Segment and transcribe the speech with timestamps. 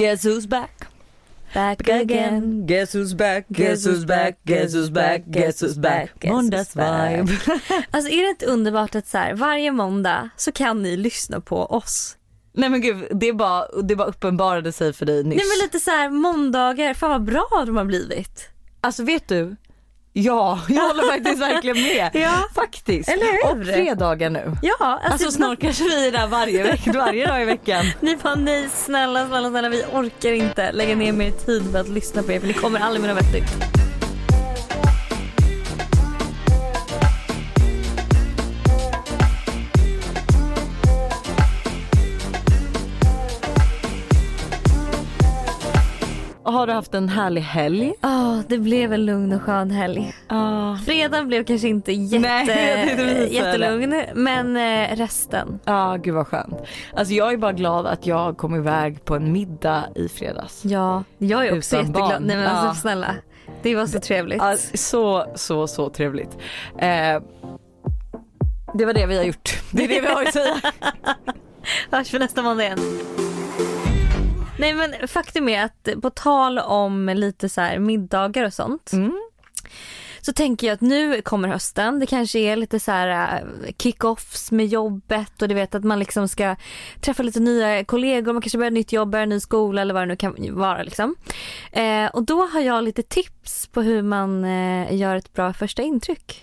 [0.00, 0.86] Guess who's back?
[1.54, 2.66] Back again.
[2.66, 3.44] Guess who's back?
[3.48, 4.38] Guess who's back?
[4.46, 5.24] Guess who's back?
[5.26, 6.24] Guess who's back?
[6.24, 7.32] Måndagsvibe.
[7.90, 11.66] Alltså är det inte underbart att så här, varje måndag så kan ni lyssna på
[11.66, 12.16] oss.
[12.52, 15.36] Nej men gud, det bara, det bara uppenbarade sig för dig nyss.
[15.36, 18.48] Nej men lite så här måndagar, fan vad bra de har blivit.
[18.80, 19.56] Alltså vet du?
[20.12, 22.10] Ja, jag håller faktiskt verkligen med.
[22.22, 22.30] Ja.
[22.54, 23.08] Faktiskt.
[23.08, 23.60] Eller hur?
[23.60, 24.52] Och fredagar nu.
[24.62, 27.84] Ja, alltså, Alltså snart kanske vi är där varje, veck- varje dag i veckan.
[28.00, 31.88] Ni bara nej snälla snälla snälla vi orkar inte lägga ner mer tid på att
[31.88, 33.52] lyssna på er för ni kommer aldrig med något vettigt.
[46.50, 47.92] Har du haft en härlig helg?
[48.00, 50.14] Ja det blev en lugn och skön helg.
[50.28, 50.78] Ja.
[50.86, 55.58] Fredagen blev kanske inte jätte, Nej, jättelugn men eh, resten.
[55.64, 56.54] Ja, gud vad skönt.
[56.94, 60.64] Alltså jag är bara glad att jag kom iväg på en middag i fredags.
[60.64, 62.10] Ja, jag är också Utan jätteglad.
[62.10, 62.22] barn.
[62.22, 62.74] Nej men alltså Ja.
[62.74, 63.14] snälla.
[63.62, 64.38] Det var så trevligt.
[64.42, 66.38] Ja, så, så, så trevligt.
[66.78, 67.22] Eh,
[68.74, 69.50] det var det vi har gjort.
[69.72, 70.54] Det är det vi har att säga.
[71.90, 72.78] Hörs för nästa måndag igen.
[74.60, 78.92] Nej men faktum är att på tal om lite så här middagar och sånt.
[78.92, 79.20] Mm.
[80.20, 81.98] Så tänker jag att nu kommer hösten.
[81.98, 85.98] Det kanske är lite så här äh, kick-offs med jobbet och du vet att man
[85.98, 86.56] liksom ska
[87.00, 88.32] träffa lite nya kollegor.
[88.32, 90.36] Man kanske börjar ett nytt jobb, börjar en ny skola eller vad det nu kan
[90.50, 91.16] vara liksom.
[91.72, 95.82] Eh, och då har jag lite tips på hur man eh, gör ett bra första
[95.82, 96.42] intryck.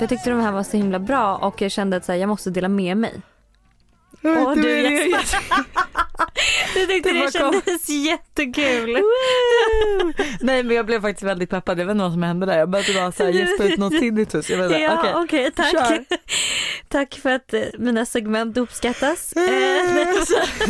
[0.00, 2.28] Jag tyckte de här var så himla bra och jag kände att så här, jag
[2.28, 3.20] måste dela med mig.
[4.22, 5.64] Åh, Du du gäspar.
[6.74, 7.62] Du tyckte Det det, bara kom.
[7.62, 9.02] kändes jättekul.
[10.40, 11.76] Nej men jag blev faktiskt väldigt peppad.
[11.76, 12.58] Vet inte vad som hände där.
[12.58, 14.50] Jag började bara så här gäspa ut något tinnitus.
[14.50, 14.78] Jag inte.
[14.78, 15.12] Ja, Okej.
[15.14, 15.70] okej, tack.
[15.70, 16.04] kör.
[16.88, 19.32] tack för att eh, mina segment uppskattas.
[19.36, 19.42] Eh,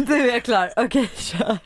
[0.06, 0.72] Du är klar.
[0.76, 1.58] Okej kör.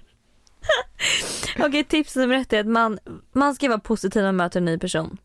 [1.58, 2.98] Okej, tips nummer ett är att man,
[3.32, 5.18] man ska vara positiv när man möter en ny person.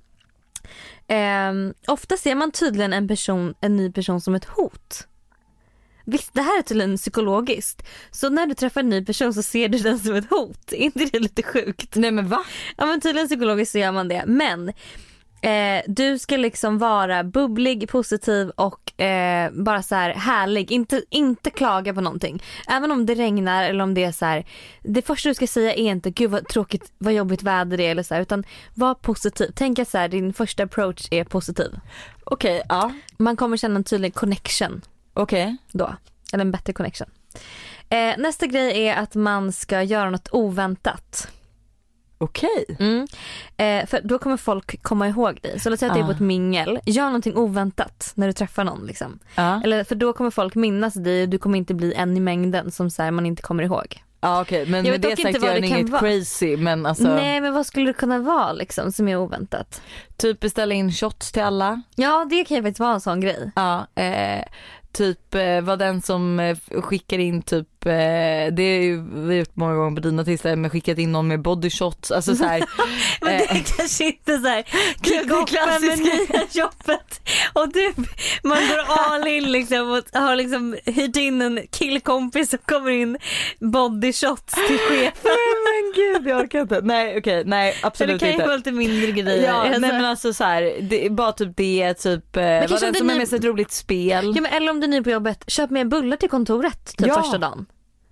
[1.08, 1.54] Eh,
[1.88, 5.08] ofta ser man tydligen en, person, en ny person som ett hot.
[6.06, 7.88] Visst, det här är tydligen psykologiskt.
[8.12, 10.74] Så när du träffar en ny person så ser du den som ett hot.
[10.74, 11.96] Är inte det lite sjukt?
[11.96, 12.44] Nej men va?
[12.78, 14.24] Ja men tydligen psykologiskt så gör man det.
[14.28, 14.74] Men
[15.42, 20.72] eh, du ska liksom vara bubblig, positiv och eh, bara så här härlig.
[20.72, 22.44] Inte, inte klaga på någonting.
[22.68, 24.46] Även om det regnar eller om det är så här.
[24.84, 27.92] Det första du ska säga är inte gud vad tråkigt, vad jobbigt väder det är
[27.92, 29.52] eller så här, Utan var positiv.
[29.56, 31.80] Tänk att så här, din första approach är positiv.
[32.24, 32.92] Okej, ja.
[33.18, 34.82] Man kommer känna en tydlig connection
[35.14, 35.58] Okej.
[35.72, 35.96] då.
[36.34, 37.08] Eller en bättre connection.
[37.90, 41.32] Eh, nästa grej är att man ska göra något oväntat.
[42.22, 42.66] Okej.
[42.80, 43.08] Mm.
[43.58, 45.60] Eh, för då kommer folk komma ihåg dig.
[45.60, 46.16] Så låt säga att du är på Ah.
[46.16, 46.80] ett mingel.
[46.86, 48.86] Gör någonting oväntat när du träffar någon.
[48.86, 49.20] Liksom.
[49.36, 49.62] Ja.
[49.64, 52.72] Eller, för då kommer folk minnas dig och du kommer inte bli en i mängden
[52.72, 54.04] som så här, man inte kommer ihåg.
[54.22, 56.02] Ja okej men Jag med det sagt inte är det inget vara.
[56.02, 59.82] crazy men alltså Nej men vad skulle det kunna vara liksom som är oväntat?
[60.18, 61.82] typ beställa in shots till alla.
[61.96, 63.52] Ja det kan ju faktiskt vara en sån grej.
[63.56, 64.44] Ja, eh,
[64.92, 69.34] typ eh, var den som eh, skickar in typ, eh, det är ju vi har
[69.34, 72.44] gjort många gånger på dina tisdagar men skickat in någon med body shots, alltså så
[72.44, 72.60] här,
[73.22, 74.64] Men det eh, är kanske inte så här
[75.02, 77.22] Det är kick-offen med nya jobbet
[77.54, 77.94] och du,
[78.44, 83.18] man går all in liksom och har liksom hyrt in en killkompis som kommer in
[83.60, 85.12] body shots till chefen.
[85.24, 86.82] nej men gud jag orkar inte.
[86.84, 88.46] Nej okej, nej Så det absolut kan ju inte.
[88.46, 89.48] vara lite mindre grejer.
[89.48, 92.52] Ja, Alltså- nej men alltså så här, det är bara typ det, typ, eh, var
[92.52, 94.32] den inte som är ni- med sig ett roligt spel.
[94.36, 97.08] Ja, men eller om du är ny på jobbet, köp med bullar till kontoret typ
[97.08, 97.22] Ja.
[97.22, 97.66] första dagen.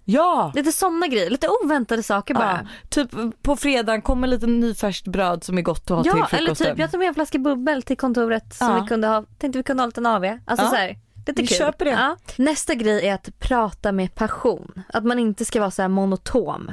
[0.09, 0.51] Ja!
[0.55, 2.67] Lite sådana grejer, lite oväntade saker Ja, bara.
[2.89, 6.37] typ på fredagen kommer lite nyfärskt bröd som är gott att ha till Ja, eller
[6.45, 6.67] frukosten.
[6.67, 8.81] typ jag tar med en flaska bubbel till kontoret som Ja.
[8.81, 10.25] vi kunde ha, tänkte vi kunde ha lite AV.
[10.45, 10.69] Alltså Ja.
[10.69, 10.97] så här,
[11.27, 11.57] lite Vi kul.
[11.57, 11.91] köper det.
[11.91, 12.17] Ja.
[12.37, 14.83] Nästa grej är att prata med passion.
[14.93, 16.71] Att man inte ska vara så här monotom.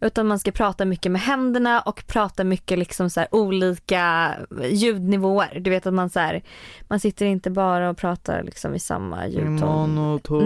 [0.00, 4.34] Utan man ska prata mycket med händerna och prata mycket liksom så här olika
[4.70, 5.58] ljudnivåer.
[5.60, 6.42] Du vet att man så här,
[6.88, 9.60] man sitter inte bara och pratar liksom i samma ljudton.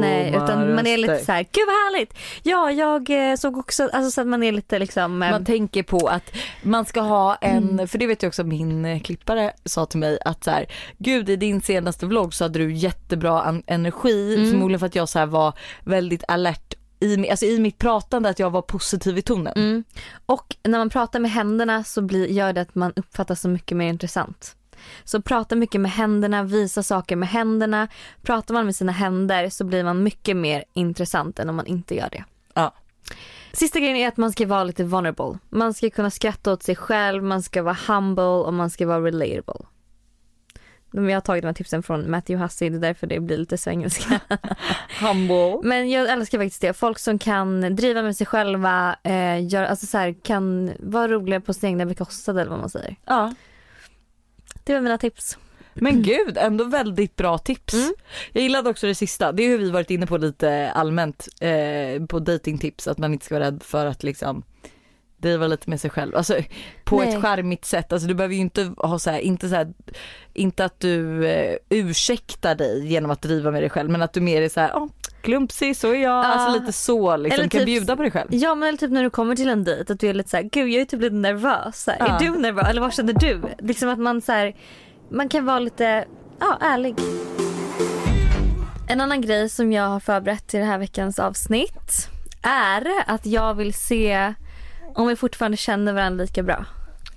[0.01, 2.15] Nej utan man är lite så här, gud vad härligt!
[2.43, 5.83] Ja jag eh, såg också, alltså så att man är lite liksom eh, Man tänker
[5.83, 7.89] på att man ska ha en, Mm.
[7.89, 10.67] för det vet jag också min eh, klippare sa till mig att så här,
[10.99, 14.51] gud i din senaste vlogg så hade du jättebra energi, Mm.
[14.51, 15.53] förmodligen för att jag så här var
[15.85, 16.75] väldigt alert
[17.05, 19.53] i, alltså i mitt pratande att jag var positiv i tonen.
[19.56, 19.85] Mm.
[20.27, 23.77] Och när man pratar med händerna så blir, gör det att man uppfattas som mycket
[23.77, 24.56] mer intressant.
[25.05, 27.89] Så prata mycket med händerna, visa saker med händerna.
[28.23, 31.95] Pratar man med sina händer så blir man mycket mer intressant än om man inte
[31.95, 32.25] gör det.
[32.55, 32.75] Ja.
[33.53, 35.39] Sista grejen är att man ska vara lite vulnerable.
[35.51, 39.05] Man ska kunna skratta åt sig själv, man ska vara humble och man ska vara
[39.05, 39.67] relatable.
[40.94, 43.37] Men jag har tagit de här tipsen från Matthew Hussey, det är därför det blir
[43.37, 44.20] lite svengelska.
[45.00, 45.61] Humble.
[45.62, 46.73] Men jag älskar faktiskt det.
[46.73, 51.41] Folk som kan driva med sig själva, eh, gör, alltså så här, kan vara roliga
[51.41, 52.96] på sin egna bekostnad eller vad man säger.
[53.05, 53.35] Ja.
[54.64, 55.38] Det var mina tips.
[55.75, 57.75] Men gud, ändå väldigt bra tips.
[57.75, 57.94] Mm.
[58.32, 62.06] Jag gillade också det sista, det är hur vi varit inne på lite allmänt eh,
[62.06, 64.43] på datingtips att man inte ska vara rädd för att liksom
[65.25, 66.17] driva lite med sig själv.
[66.17, 66.37] Alltså
[66.85, 67.09] på Nej.
[67.15, 67.93] ett charmigt sätt.
[67.93, 69.73] Alltså du behöver ju inte ha så här, inte så här,
[70.35, 74.21] inte att du eh, ursäktar dig genom att driva med dig själv men att du
[74.21, 74.88] mer är så här, oh,
[75.23, 76.03] klumpsig så är jag.
[76.03, 76.25] Ja.
[76.25, 78.29] Alltså lite så liksom, Eller kan typ- bjuda på dig själv.
[78.35, 80.69] Ja men typ när du kommer till en dejt att du är lite såhär, gud
[80.69, 81.82] jag är typ lite nervös.
[81.85, 82.17] Så här, Ja.
[82.17, 83.41] Är du nervös eller vad känner du?
[83.59, 84.55] Liksom att man så här,
[85.11, 86.05] man kan vara lite,
[86.41, 86.94] ja ärlig.
[88.88, 92.09] En annan grej som jag har förberett till den här veckans avsnitt
[92.43, 94.35] är att jag vill se
[94.94, 96.64] om vi fortfarande känner varandra lika bra.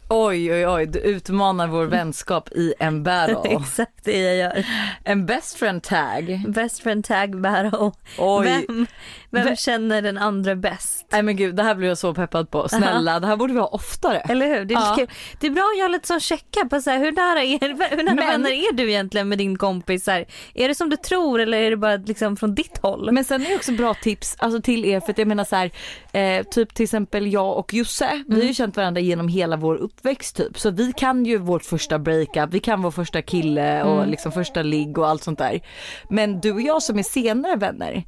[0.09, 3.38] Oj oj oj, du utmanar vår vänskap i en battle.
[3.56, 4.65] Exakt det jag gör.
[5.03, 6.44] En best friend tag.
[6.47, 7.91] Best friend tag battle.
[8.18, 8.45] Oj.
[8.45, 8.88] Vem,
[9.31, 11.07] vem känner den andra bäst?
[11.12, 12.69] Nej men gud det här blir jag så peppad på.
[12.69, 14.18] Snälla det här borde vi ha oftare.
[14.19, 14.65] Eller hur?
[14.65, 15.06] Det är, Ja.
[15.39, 17.59] det är bra att göra lite sån checka på så här, hur nära, är,
[17.95, 20.03] hur nära Men- vänner är du egentligen med din kompis?
[20.03, 23.12] Så här, är det som du tror eller är det bara liksom från ditt håll?
[23.12, 25.56] Men sen är det också bra tips alltså till er för att jag menar så
[25.56, 25.71] här,
[26.13, 29.75] eh, typ till exempel jag och Josse, vi har ju känt varandra genom hela vår
[29.75, 34.07] uppväxt typ så vi kan ju vårt första breakup, vi kan vår första kille och
[34.07, 35.62] liksom första ligg och allt sånt där.
[36.09, 38.03] Men du och jag som är senare vänner,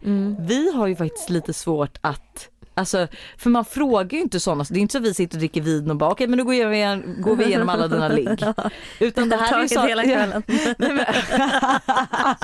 [0.48, 3.08] vi har ju faktiskt lite svårt att Alltså,
[3.38, 5.62] för man frågar ju inte sådana, det är inte så att vi sitter och dricker
[5.62, 8.44] vin och bara okej men nu går, jag igen, går vi igenom alla dina ligg.
[9.00, 10.44] Utan det här är ju så, hela kvällen.
[10.78, 11.06] Nej men,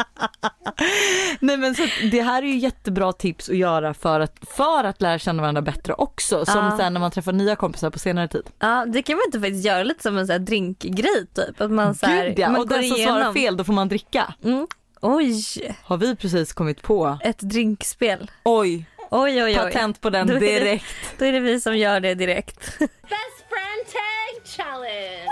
[1.40, 5.02] Nej, men så det här är ju jättebra tips att göra för att, för att
[5.02, 6.46] lära känna varandra bättre också.
[6.46, 6.78] Som Ja.
[6.78, 8.50] sen när man träffar nya kompisar på senare tid.
[8.60, 11.62] Ja, det kan man inte faktiskt göra lite som en så här drinkgrej typ.
[11.62, 13.16] Att man, så här, Gud ja, man och går den som igenom.
[13.20, 14.34] svarar fel då får man dricka.
[14.44, 14.68] Mm.
[15.08, 15.44] Oj,
[15.84, 17.18] Har vi precis kommit på.
[17.24, 18.32] ett drinkspel.
[18.44, 19.56] Oj, Oj, oj, oj.
[19.56, 20.86] patent på den Då är det- direkt.
[21.18, 22.60] Då är det vi som gör det direkt.
[22.80, 25.26] Best friend tag challenge.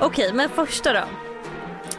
[0.00, 1.04] Okej, men första då.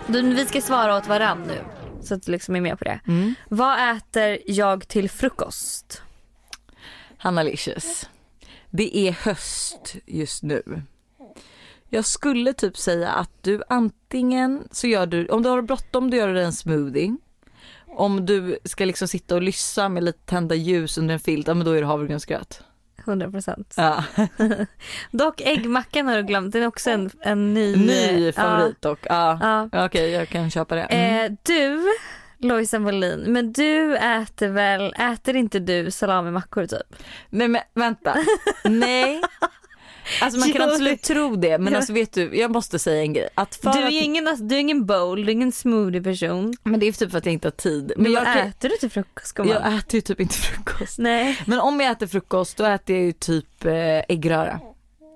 [0.07, 0.22] du.
[0.22, 1.57] Vi ska svara åt varann nu.
[2.01, 3.00] Så att du liksom är med på det.
[3.07, 3.36] Mm.
[3.50, 6.01] Vad äter jag till frukost?
[7.24, 8.10] Hanna Licious.
[8.70, 10.81] Det är höst just nu.
[11.90, 16.18] Jag skulle typ säga att du antingen så gör du, om du har bråttom då
[16.18, 17.18] gör du en smoothie.
[17.88, 21.54] Om du ska liksom sitta och lyssa med lite tända ljus under en filt, ja
[21.54, 22.64] men då är det havregrynsgröt.
[23.06, 23.74] 100 procent.
[23.78, 24.04] Ja.
[25.12, 26.54] Dock äggmackan har du glömt.
[26.54, 29.00] Den är också en, en ny, Ny favorit dock.
[29.04, 29.38] Ja.
[29.42, 29.70] Ja.
[29.72, 29.86] Ja.
[29.86, 30.81] Okej jag kan köpa det.
[30.81, 30.88] Ja.
[30.96, 31.25] Mm.
[31.25, 31.84] Eh, du,
[32.44, 36.95] Lojsan Wallin, men du äter väl, äter inte du salamimackor typ?
[37.30, 38.16] Nej men vänta.
[38.63, 39.22] Nej.
[40.22, 43.13] Alltså man kan Jo, absolut tro det men alltså vet du, jag måste säga en
[43.13, 43.30] grej.
[43.36, 46.54] Att Du är att, ingen, alltså, du är ingen bowl, du är ingen smoothie person.
[46.63, 47.92] Men det är typ för att jag inte har tid.
[47.95, 49.54] Men, Men jag, kan- äter du till frukost gumman?
[49.54, 50.98] jag äter ju typ inte frukost.
[51.00, 51.39] Nej.
[51.46, 53.74] Men om jag äter frukost då äter jag ju typ eh,
[54.10, 54.60] äggröra.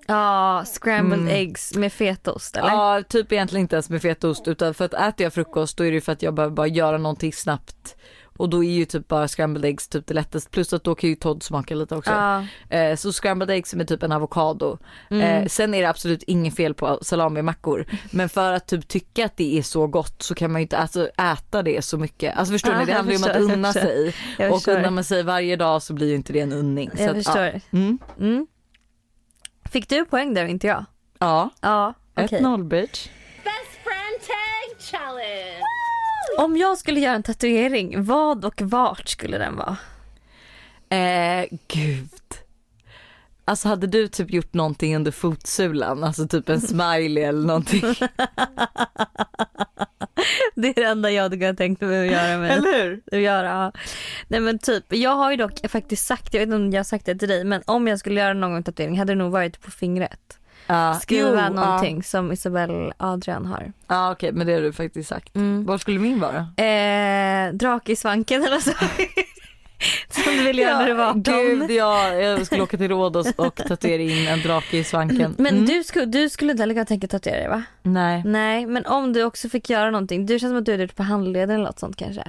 [0.08, 1.34] Ja, scrambled Mm.
[1.34, 2.70] eggs med fetaost eller?
[2.70, 5.88] Ja, typ egentligen inte ens med fetaost utan för att äter jag frukost då är
[5.88, 7.96] det ju för att jag behöver bara göra någonting snabbt.
[8.38, 11.10] Och då är ju typ bara scrambled eggs typ det lättaste plus att då kan
[11.10, 12.12] ju Todd smaka lite också.
[12.12, 12.46] Ja.
[12.78, 14.78] Eh, så scrambled eggs med typ en avokado.
[15.10, 15.22] Mm.
[15.44, 17.86] Eh, sen är det absolut inget fel på salamimackor.
[18.12, 20.78] Men för att typ tycka att det är så gott så kan man ju inte
[20.78, 22.38] alltså, äta det så mycket.
[22.38, 24.14] Alltså förstår Ja, ni, det handlar ju om att unna sig.
[24.52, 26.92] Och unnar man sig varje dag så blir ju inte det en unning.
[26.96, 27.44] Så Jag att, förstår.
[27.44, 27.60] Ja.
[27.72, 28.00] Mm.
[28.20, 28.48] Mm.
[29.72, 30.86] Fick du poäng där och inte jag?
[31.20, 31.50] ja.
[31.62, 32.42] Ja, okej.
[32.42, 33.08] 1-0 bitch.
[33.44, 35.62] Best friend tag challenge.
[36.38, 39.78] Om jag skulle göra en tatuering, vad och vart skulle den vara?
[40.90, 42.10] Eh, gud.
[43.46, 47.84] Alltså hade du typ gjort någonting under fotsulan, alltså typ en smiley eller någonting.
[50.56, 52.38] Det är det enda jag hade kunnat tänkt mig att göra.
[52.38, 52.64] Men...
[52.64, 53.02] hur?
[53.12, 53.48] att göra.
[53.48, 53.72] ja.
[54.28, 56.84] Nej men typ, jag har ju dock faktiskt sagt, jag vet inte om jag har
[56.84, 59.32] sagt det till dig, men om jag skulle göra någon gång tatuering hade det nog
[59.32, 60.40] varit på fingret.
[60.68, 63.64] Ja, Skriva jo, någonting som Isabelle Adrian har.
[63.66, 65.36] Ja, ja okej men det har du faktiskt sagt.
[65.36, 65.66] Mm.
[65.66, 66.66] Vad skulle min vara?
[66.66, 68.72] Eh, drake i svanken eller så.
[70.10, 71.22] Som du ville göra när du var 18.
[71.24, 75.36] Gud ja, jag skulle åka till Rhodos och tatuera in en drake i svanken.
[75.38, 75.66] Men Mm.
[75.66, 77.64] du, skulle, du skulle inte heller tänka tatuera dig va?
[77.84, 78.22] Nej.
[78.26, 80.26] Nej, men om du också fick göra någonting.
[80.26, 82.24] Du känns som att du är ute på handleden eller något sånt kanske.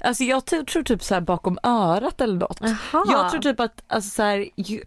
[0.00, 2.58] Alltså jag tror typ så här bakom örat eller något.
[2.60, 3.04] Jaha.
[3.12, 4.80] Jag tror typ att, alltså så här, ju,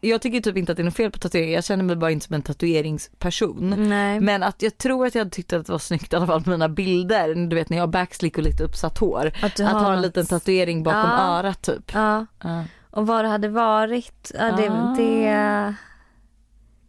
[0.00, 2.10] jag tycker typ inte att det är något fel på tatueringar, jag känner mig bara
[2.10, 3.74] inte som en tatueringsperson.
[3.88, 4.20] Nej.
[4.20, 6.42] Men att jag tror att jag hade tyckt att det var snyggt i alla fall
[6.42, 9.32] på mina bilder, du vet när jag har backslick och lite uppsatt hår.
[9.42, 11.38] Att du att har ha en liten tatuering bakom Ja.
[11.38, 11.90] örat typ.
[11.94, 12.26] Ja.
[12.42, 12.64] Ja.
[12.90, 14.94] Och vad det hade varit, ja, det, Ah.
[14.98, 15.74] det,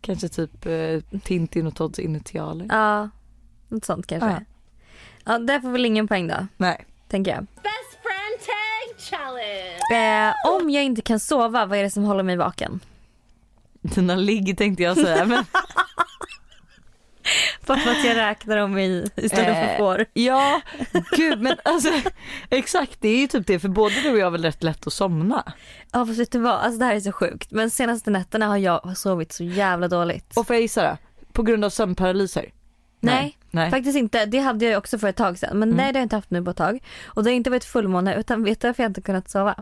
[0.01, 2.65] Kanske typ eh, Tintin och Todds initialer.
[2.69, 3.09] ja,
[3.67, 4.29] något sånt kanske.
[4.29, 4.39] Ja.
[5.25, 6.85] Ja, där får väl ingen poäng då, Nej.
[7.07, 7.39] tänker jag.
[7.41, 10.27] Best friend tag challenge.
[10.29, 12.79] Eh, om jag inte kan sova, vad är det som håller mig vaken?
[13.81, 15.45] Dina ligg tänkte jag säga men
[17.65, 20.05] Bara för att jag räknar dem i istället för Eh, får.
[20.13, 20.61] ja,
[21.11, 21.89] gud men alltså
[22.49, 24.87] exakt det är ju typ det för både du och jag har väl rätt lätt
[24.87, 25.43] att somna.
[25.91, 27.51] Ja fast vet du vad, alltså det här är så sjukt.
[27.51, 30.37] Men senaste nätterna har jag sovit så jävla dåligt.
[30.37, 30.97] Och får jag gissa då?
[31.33, 32.45] På grund av sömnparalyser?
[33.01, 33.69] nej, Nej.
[33.71, 34.25] faktiskt inte.
[34.25, 35.59] Det hade jag också för ett tag sedan.
[35.59, 35.77] Men Mm.
[35.77, 36.79] nej det har jag inte haft nu på ett tag.
[37.05, 39.55] Och det har inte varit fullmåne utan vet du varför jag inte kunnat sova?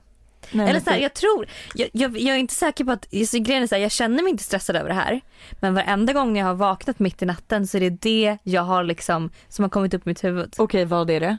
[0.51, 3.63] Nej, Eller så här, jag tror, jag, jag, jag är inte säker på att, grejen
[3.63, 5.21] är så här, jag känner mig inte stressad över det här.
[5.59, 8.83] Men varenda gång jag har vaknat mitt i natten så är det det jag har
[8.83, 10.55] liksom, som har kommit upp i mitt huvud.
[10.57, 11.37] Okej vad är det?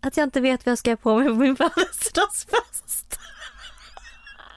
[0.00, 1.56] Att jag inte vet vad jag ska ha på mig på min
[2.14, 3.18] födelsedagsfest.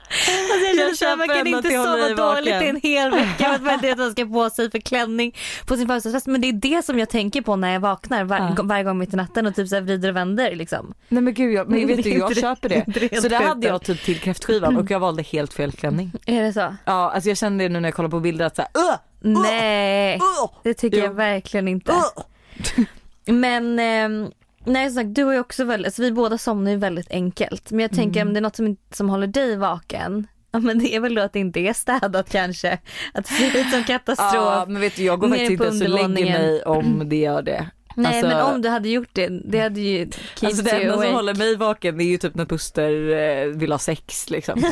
[0.10, 3.44] Alltså jag känner Jag så här, man kan inte sova dåligt i en hel vecka
[3.46, 5.36] för att man vet vad man ska på sig för klänning
[5.66, 6.28] på sin födelsedagsfest.
[6.28, 8.64] Men det är det som jag tänker på när jag vaknar var, Ja.
[8.64, 10.94] varje gång mitt i natten och typ så här vrider och vänder liksom.
[11.10, 14.04] Nej men gud jag, men vet du jag köper det Så det hade jag typ
[14.04, 16.12] till kräftskivan och jag valde helt fel klänning.
[16.26, 16.76] Är det så?
[16.86, 18.96] Ja alltså jag kände det nu när jag kollar på bilder att såhär uh,
[19.42, 21.92] Nej, uh, det tycker jag verkligen inte.
[21.92, 22.86] uh.
[23.26, 24.32] Men ehm,
[24.68, 27.72] nej som sagt, du har ju också väldigt, alltså vi båda somnar ju väldigt enkelt.
[27.72, 28.28] Men jag tänker Mm.
[28.28, 31.22] om det är något som, som håller dig vaken, ja men det är väl då
[31.22, 32.80] att det inte är städat kanske.
[33.14, 34.34] Att det ser ut som katastrof.
[34.34, 37.42] Ja men vet du jag går faktiskt inte ens och lägger mig om det gör
[37.42, 37.70] det.
[37.96, 40.10] nej alltså- men om du hade gjort det, det hade ju
[40.44, 43.72] Alltså det enda som håller mig vaken det är ju typ när Buster eh, vill
[43.72, 44.64] ha sex liksom.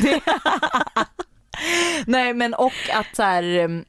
[2.06, 3.84] Nej men och att så här.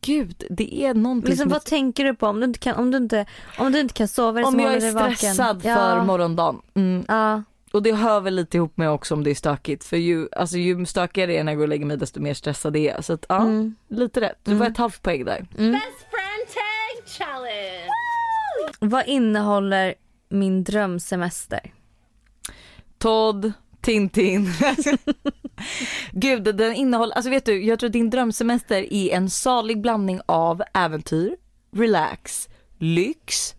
[0.00, 2.90] Gud det är någonting Liksom, som vad tänker du på om du inte kan, om
[2.90, 3.26] du inte,
[3.58, 4.40] om du inte kan sova?
[4.40, 5.74] Det om jag är stressad ja.
[5.74, 6.60] för morgondagen.
[6.74, 7.04] Mm.
[7.08, 7.42] Ja.
[7.72, 10.56] Och det hör väl lite ihop med också om det är stökigt för ju, alltså,
[10.56, 13.04] ju stökigare det är när jag går och lägger mig desto mer stressad är jag.
[13.04, 13.74] Så att, ja, Mm.
[13.88, 14.38] lite rätt.
[14.44, 15.40] Du var ett halvt poäng där.
[15.40, 17.88] Best friend tag challenge.
[18.80, 19.94] Vad innehåller
[20.28, 21.72] min drömsemester?
[22.98, 24.52] Todd, Tintin.
[26.12, 30.20] Gud den innehåller, alltså vet du jag tror att din drömsemester är en salig blandning
[30.26, 31.36] av äventyr,
[31.72, 33.54] relax, lyx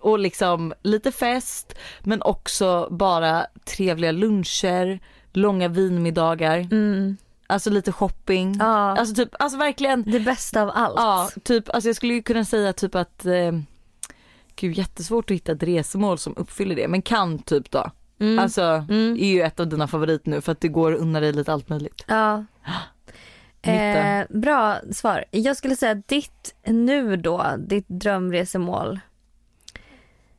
[0.00, 5.00] och liksom lite fest men också bara trevliga luncher,
[5.32, 7.16] långa vinmiddagar, Mm.
[7.46, 8.56] alltså lite shopping.
[8.58, 10.94] Ja, Alltså typ, alltså verkligen det bästa av allt.
[10.96, 13.52] Ja, typ, alltså jag skulle ju kunna säga typ att, eh,
[14.56, 17.90] gud jättesvårt att hitta ett resmål som uppfyller det, men kan typ då.
[18.24, 18.38] Mm.
[18.38, 19.16] Alltså Mm.
[19.20, 21.52] är ju ett av dina favorit nu för att det går att unna dig lite
[21.52, 22.04] allt möjligt.
[22.06, 22.44] Ja.
[23.66, 25.24] Eh, bra svar.
[25.30, 29.00] Jag skulle säga ditt nu då, ditt drömresemål.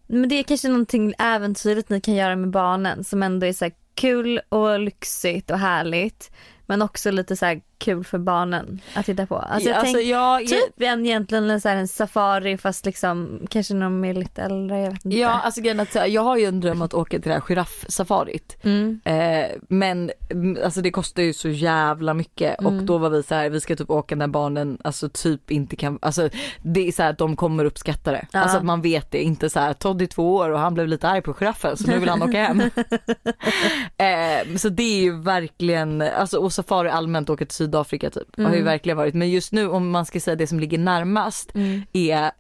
[0.08, 3.66] Men det är kanske någonting äventyrligt ni kan göra med barnen som ändå är så
[3.66, 6.32] här kul och lyxigt och härligt.
[6.66, 9.36] Men också lite så här kul för barnen att titta på.
[9.36, 13.40] Alltså jag alltså, tänk, jag, typ en, egentligen en, så här, en safari fast liksom
[13.50, 14.80] kanske de är lite äldre.
[14.80, 15.18] Jag vet inte.
[15.18, 18.58] ja alltså grejen att jag har ju en dröm att åka till det här giraffsafarit.
[18.64, 19.00] Mm.
[19.04, 22.86] Eh, men mm, alltså det kostar ju så jävla mycket och Mm.
[22.86, 26.00] då var vi så här, vi ska typ åka när barnen alltså typ inte kan,
[26.02, 26.30] alltså
[26.62, 28.28] det är så här att de kommer uppskatta det.
[28.32, 28.40] Ja.
[28.40, 30.88] Alltså att man vet det, inte så här Todd är två år och han blev
[30.88, 32.62] lite arg på giraffen så nu vill han åka hem.
[33.98, 38.44] eh, så det är ju verkligen, alltså och safari allmänt åka till Sydafrika typ har
[38.44, 38.64] ju Mm.
[38.64, 41.82] verkligen varit men just nu om man ska säga det som ligger närmast Mm.
[41.94, 42.32] är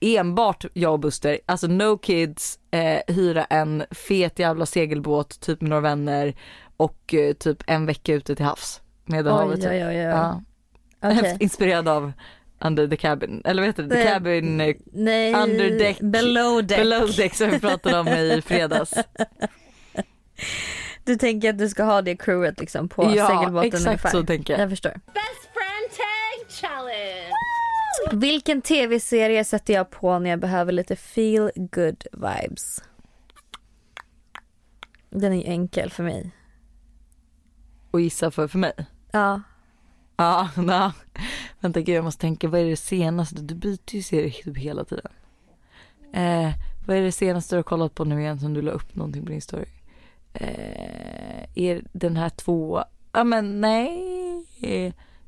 [0.00, 5.68] enbart jag och Buster, alltså no kids, eh, hyra en fet jävla segelbåt typ med
[5.70, 6.34] några vänner
[6.76, 8.80] och eh, typ en vecka ute till havs.
[9.04, 9.70] Medelhavet Oj, typ.
[9.70, 9.94] oj, oj.
[9.94, 10.42] Ja.
[11.02, 11.36] Okej.
[11.40, 12.12] Inspirerad av
[12.60, 13.88] Under the Cabin, eller vad heter det?
[13.88, 16.00] The Det- Cabin eh, Nej, Under deck.
[16.00, 16.78] below deck.
[16.78, 18.92] Below Deck som vi pratade om i fredags.
[21.08, 24.10] Du tänker att du ska ha det crewet liksom på ja segelbåten exakt ungefär?
[24.10, 24.62] så tänker jag.
[24.62, 24.90] Jag förstår.
[24.90, 27.32] Best friend tag challenge.
[28.12, 32.82] Vilken tv-serie sätter jag på när jag behöver lite feel good vibes?
[35.10, 36.30] Den är ju enkel för mig.
[37.90, 38.72] Och gissa för, för mig.
[39.10, 39.42] Ja.
[40.16, 40.92] Ja, na.
[41.60, 43.42] vänta gud jag måste tänka, vad är det senaste?
[43.42, 45.12] Du byter ju serie typ hela tiden.
[46.12, 46.50] Eh,
[46.86, 49.24] vad är det senaste du har kollat på nu igen som du la upp någonting
[49.24, 49.66] på din story?
[50.40, 53.98] Eh, är den här två, ja men nej,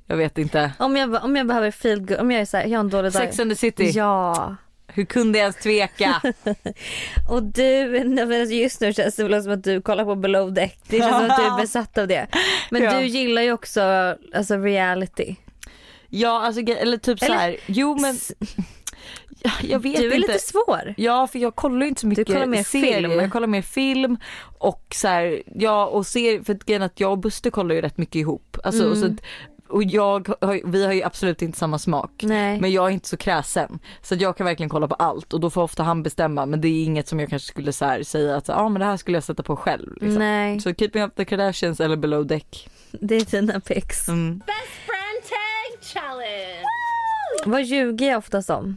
[0.07, 0.73] jag vet inte.
[0.79, 3.13] Om jag, om jag behöver feel good, om jag är såhär, jag har en dålig
[3.13, 3.23] dag.
[3.23, 3.91] Sex and the city.
[3.95, 4.57] Ja.
[4.87, 6.21] Hur kunde jag ens tveka?
[7.31, 7.63] Och du,
[8.51, 10.79] just nu känns det väl som att du kollar på below deck.
[10.89, 12.27] Det känns som att du är besatt av det.
[12.71, 12.99] Men Ja.
[13.01, 13.83] du gillar ju också
[14.35, 15.37] alltså reality.
[16.09, 17.57] Ja alltså eller typ så Eller- här.
[17.67, 18.17] jo men
[19.43, 20.33] Ja, jag vet Du är inte.
[20.33, 20.95] lite svår.
[20.97, 22.95] Ja för jag kollar ju inte så mycket kollar mer serier.
[23.01, 23.11] film.
[23.11, 24.17] Jag kollar mer film
[24.59, 27.81] och så här, ja och ser, för att grejen att jag och Buster kollar ju
[27.81, 28.57] rätt mycket ihop.
[28.65, 29.15] Alltså, och, så, Mm.
[29.17, 29.25] att-
[29.73, 30.29] och jag,
[30.65, 32.11] vi har ju absolut inte samma smak.
[32.23, 32.61] Nej.
[32.61, 33.79] Men jag är inte så kräsen.
[34.03, 36.69] Så jag kan verkligen kolla på allt och då får ofta han bestämma men det
[36.69, 39.17] är inget som jag kanske skulle så här, säga att ah, men det här skulle
[39.17, 39.93] jag sätta på själv.
[39.95, 40.15] Liksom.
[40.15, 42.69] Nej, Så Keeping Up The Kardashians eller Below Deck.
[42.91, 44.09] det är dina picks.
[44.09, 44.39] Mm.
[44.39, 44.49] Best
[44.87, 46.65] friend tag challenge.
[47.47, 48.77] Vad ljuger jag oftast om?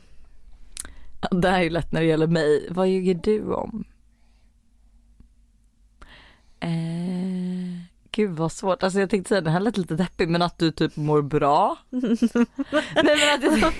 [1.32, 2.68] Det här är ju lätt när det gäller mig.
[2.70, 3.84] Vad ljuger du om?
[6.60, 6.70] Eh,
[8.12, 8.84] gud vad svårt.
[8.84, 11.78] Alltså jag tänkte säga den här lät lite deppig men att du typ mår bra.
[11.90, 12.06] Nej
[12.96, 13.72] men att jag,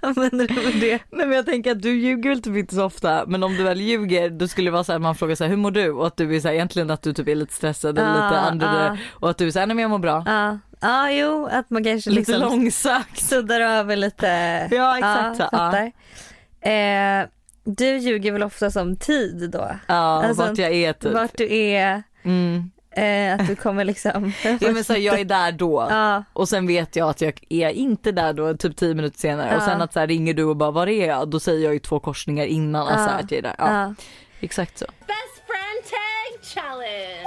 [0.00, 1.02] Vad menar du med det?
[1.10, 3.62] nej, men jag tänker att du ljuger väl typ inte så ofta men om du
[3.62, 5.90] väl ljuger då skulle det vara så här man frågar så här hur mår du
[5.90, 8.40] och att du är så här, egentligen att du typ är lite stressad eller lite
[8.40, 8.72] Ah, under ah.
[8.72, 10.22] det och att du här nej men jag mår bra.
[10.26, 13.18] Ja, ja jo att man kanske Lite liksom långsökt.
[13.20, 14.26] suddar över lite.
[14.70, 15.56] Ja exakt ja, så.
[15.56, 16.70] Ja.
[16.70, 17.26] Eh,
[17.64, 19.70] du ljuger väl ofta som tid då?
[19.86, 21.12] ja Alltså, vart jag är typ.
[21.12, 22.70] Vart du är, Mm.
[22.90, 24.32] eh, att du kommer liksom.
[24.60, 25.86] Ja, men så här, jag är där då.
[25.90, 29.56] ja, Och sen vet jag att jag är inte där då typ 10 minuter senare
[29.56, 29.66] och Ja.
[29.66, 31.28] sen att så här, ringer du och bara var är jag?
[31.28, 33.22] Då säger jag ju två korsningar innan alltså, Ja.
[33.24, 33.94] att jag är där.
[34.40, 34.86] Exakt så.
[34.86, 37.24] Best friend tag challenge.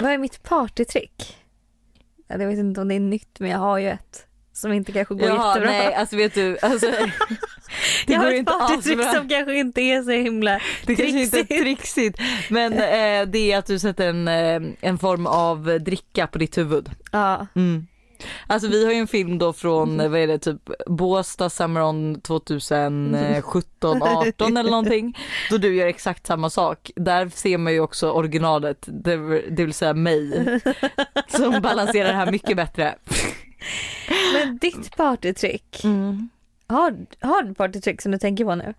[0.00, 1.36] Vad är mitt partytrick?
[2.30, 4.92] Ja, Jag vet inte om det är nytt men jag har ju ett som inte
[4.92, 5.70] kanske går Jaha, jättebra.
[5.70, 6.86] nej alltså vet du, alltså,
[8.06, 9.12] det jag har går ett inte alls partytrick bra.
[9.14, 11.62] som kanske inte är så himla Det kanske inte är trixigt.
[12.16, 12.18] trixigt
[12.50, 16.58] men eh, det är att du sätter en, eh, en form av dricka på ditt
[16.58, 16.90] huvud.
[17.12, 17.86] Ja, Mm.
[18.46, 21.82] Alltså vi har ju en film då från, eh, vad är det, typ Båstad Summer
[21.82, 25.18] On 2017, 18 eller någonting.
[25.50, 26.90] Då du gör exakt samma sak.
[26.96, 29.16] Där ser man ju också originalet, det,
[29.50, 30.60] det vill säga mig.
[31.28, 32.94] Som balanserar det här mycket bättre.
[34.34, 36.28] men ditt partytrick, Mm.
[36.66, 38.74] har, har du partytrick som du tänker på nu?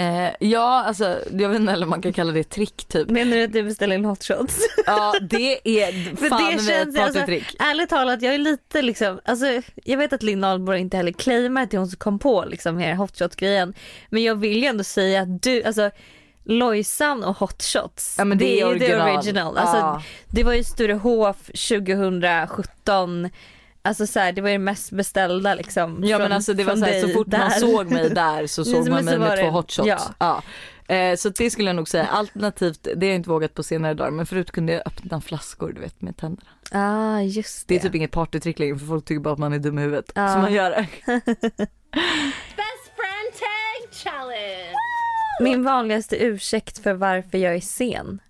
[0.00, 3.10] Eh, ja, alltså jag vet inte eller man kan kalla det trick typ.
[3.10, 4.58] Menar du att du beställer in hot shots?
[4.86, 7.56] Ja, det är För fan det känns- ett alltså, partytrick.
[7.58, 9.46] Ärligt talat, jag är lite liksom, alltså
[9.84, 12.44] jag vet att Linn Ahlborg inte heller claimar att det är hon som kom på
[12.48, 13.74] liksom hela hot shot grejen.
[14.08, 15.90] Men jag vill ju ändå säga att du, alltså
[16.44, 19.16] Lojsan och hot shots, Ja, men det är ju the original.
[19.16, 19.58] original.
[19.58, 20.02] Alltså, Ja.
[20.26, 23.30] Det var ju Sturehof 2017,
[23.82, 26.04] alltså så här, det var ju det mest beställda liksom.
[26.04, 27.50] Ja från- men alltså det var så, här, så fort man där.
[27.50, 29.88] såg mig där så såg man så mig var med två hot shots.
[29.88, 30.00] ja.
[30.18, 30.42] Ja.
[30.94, 32.06] Eh, så det skulle jag nog säga.
[32.06, 35.72] Alternativt, det har jag inte vågat på senare dagar, men förut kunde jag öppna flaskor
[35.72, 36.50] du vet med tänderna.
[36.72, 37.78] Ah just Det det.
[37.80, 40.12] är typ inget partytrick längre för folk tycker bara att man är dum i huvudet.
[40.14, 40.28] Ja.
[40.32, 40.86] Så man gör det.
[42.56, 44.72] Best friend tag challenge.
[45.42, 48.20] Min vanligaste ursäkt för varför jag är sen.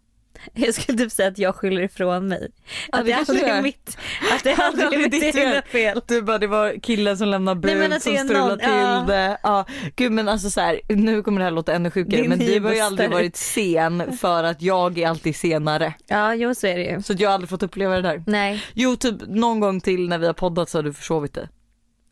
[0.54, 2.48] Jag skulle typ säga att jag skyller ifrån mig.
[2.92, 3.98] Ja, Att det aldrig är mitt,
[4.36, 6.00] att det aldrig är mitt egna fel.
[6.06, 9.04] Du bara det var killen som lämnade Nej, bud att som strulade någon- till ja.
[9.08, 9.38] det.
[9.42, 9.64] Ja.
[9.96, 12.60] Gud men alltså så här, nu kommer det här låta ännu sjukare Din men du
[12.60, 15.94] har ju aldrig varit sen för att jag är alltid senare.
[16.06, 17.02] Ja, jo så är det ju.
[17.02, 18.22] Så jag har aldrig fått uppleva det där.
[18.26, 21.48] Nej, Jo typ någon gång till när vi har poddat så har du försovit dig.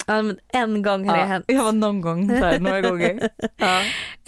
[0.08, 1.44] Ja, men en gång har det hänt.
[1.48, 3.28] jag var någon gång, så här, några gånger.
[3.56, 3.80] Ja.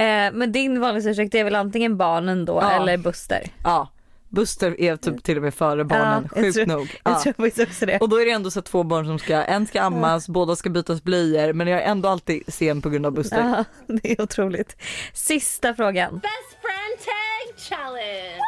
[0.05, 2.71] Eh, men din vanligaste ursäkt är väl antingen barnen då Ja.
[2.71, 3.43] eller Buster.
[3.65, 3.89] ja.
[4.33, 7.01] Buster är typ till och med före barnen, Ja, jag sjukt tror- nog.
[7.05, 7.21] Jag Ja.
[7.23, 7.99] tror faktiskt också det.
[7.99, 10.57] Och då är det ändå så att två barn som ska, en ska ammas, båda
[10.57, 13.39] ska bytas blöjor men jag är ändå alltid sen på grund av Buster.
[13.57, 13.65] Ja,
[14.03, 14.77] det är otroligt.
[15.15, 16.13] Sista frågan.
[16.15, 18.39] Best friend tag challenge.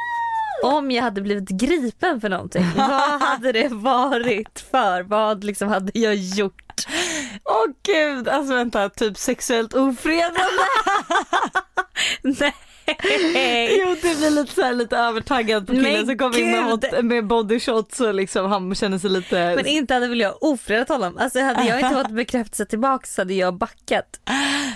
[0.65, 5.03] Om jag hade blivit gripen för någonting, vad hade det varit för?
[5.03, 6.87] Vad liksom hade jag gjort?
[7.63, 10.41] Åh gud, alltså vänta, typ sexuellt ofredande.
[12.23, 12.55] Nej.
[13.81, 17.27] jo det blir lite så här, lite övertaggad på killen som kommer in med, med
[17.27, 21.19] body shots och liksom han känner sig lite Men inte hade väl jag ofredat honom.
[21.19, 24.21] Alltså hade jag inte fått bekräftelse tillbaka så hade jag backat.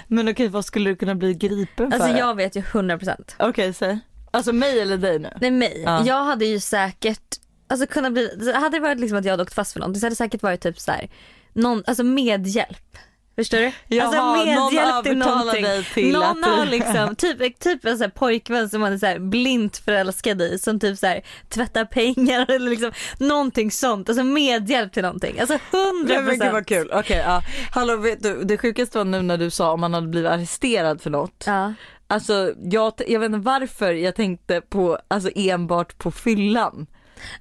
[0.08, 1.98] Men okej vad skulle du kunna bli gripen för?
[1.98, 3.34] Alltså jag vet ju 100%.
[3.38, 3.98] Okej säg.
[4.30, 5.30] Alltså mig eller dig nu?
[5.40, 5.82] Nej mig.
[5.84, 6.02] Ja.
[6.06, 7.36] Jag hade ju säkert,
[7.68, 10.06] alltså kunnat bli, hade det varit liksom att jag hade åkt fast för någonting så
[10.06, 11.08] hade det säkert varit typ så här,
[11.56, 12.98] någon, alltså medhjälp.
[13.36, 13.72] Förstår du?
[13.88, 15.62] Jaha, alltså någon medhjälp till övertalar någonting.
[15.62, 19.06] dig till någon att har liksom, typ, typ en sån pojkvän som man är så
[19.06, 24.08] här blint förälskad i som typ så här tvättar pengar eller liksom någonting sånt.
[24.08, 25.40] Alltså medhjälp till någonting.
[25.40, 25.60] Alltså 100%.
[26.06, 26.90] Nej, men gud vad kul.
[26.94, 27.42] Okej, ja.
[27.70, 31.02] Hallå vet du, det sjukaste var nu när du sa om man hade blivit arresterad
[31.02, 31.44] för något.
[31.46, 31.72] Ja.
[32.06, 36.86] Alltså jag, jag vet inte varför jag tänkte på, alltså enbart på fyllan.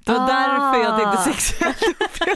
[0.04, 0.26] Det var Ah.
[0.26, 1.82] därför jag tänkte sexuellt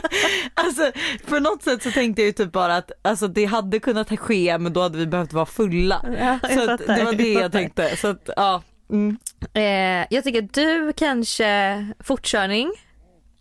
[0.53, 0.91] Alltså
[1.27, 4.57] på något sätt så tänkte jag ju typ bara att alltså, det hade kunnat ske
[4.57, 6.05] men då hade vi behövt vara fulla.
[6.19, 7.97] Ja, så att, det var det jag tänkte.
[7.97, 8.61] Så att, ja.
[8.91, 9.17] Mm.
[9.53, 12.71] Eh, jag tycker du kanske, fortkörning,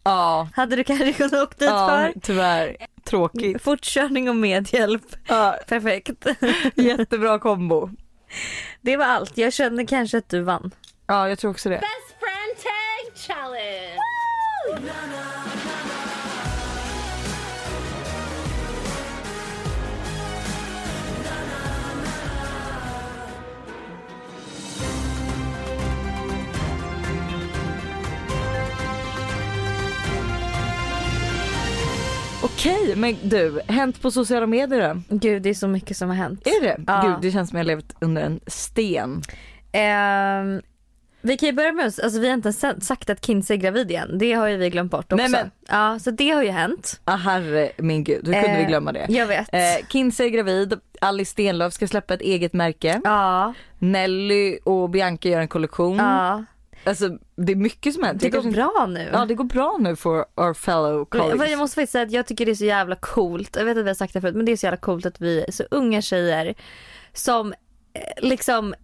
[0.04, 2.20] Ja, hade du kanske kunnat åka dit ja för.
[2.20, 2.76] tyvärr.
[3.04, 3.62] Tråkigt.
[3.62, 5.02] Fortkörning och medhjälp.
[5.28, 6.26] Ja, Perfekt.
[6.74, 7.90] jättebra kombo.
[8.80, 9.38] Det var allt.
[9.38, 10.70] Jag kände kanske att du vann.
[11.06, 11.76] Ja, jag tror också det.
[11.76, 12.09] Best
[13.26, 13.98] challenge.
[32.42, 35.16] Okej, men du, hänt på sociala medier då?
[35.16, 36.46] Gud, det är så mycket som har hänt.
[36.46, 36.80] Är det?
[36.86, 37.02] Ja.
[37.02, 39.22] Gud, det känns som jag levt under en sten.
[39.72, 40.62] Ehm,
[41.22, 43.60] vi kan ju börja med oss, alltså vi har inte ens sagt att Kinsey är
[43.60, 44.18] gravid igen.
[44.18, 45.16] Det har ju vi glömt bort också.
[45.16, 47.00] Nej, men- Ja, så det har ju hänt.
[47.04, 49.06] Ah, herre min gud, hur kunde Eh, vi glömma det?
[49.08, 49.48] Jag vet.
[49.54, 53.00] Eh, Kinsey är gravid, Alice Stenlöf ska släppa ett eget märke.
[53.04, 55.96] ja, Nelly och Bianca gör en kollektion.
[55.96, 56.44] ja.
[56.84, 58.30] Alltså det är mycket som händer.
[58.30, 59.08] Det går bra nu.
[59.12, 61.50] Ja det går bra nu för our fellow colleagues.
[61.50, 63.56] Jag måste faktiskt säga att jag tycker det är så jävla coolt.
[63.56, 65.20] Jag vet att vi har sagt det förut men det är så jävla coolt att
[65.20, 66.54] vi är så unga tjejer
[67.12, 67.52] som
[67.92, 68.74] eh, liksom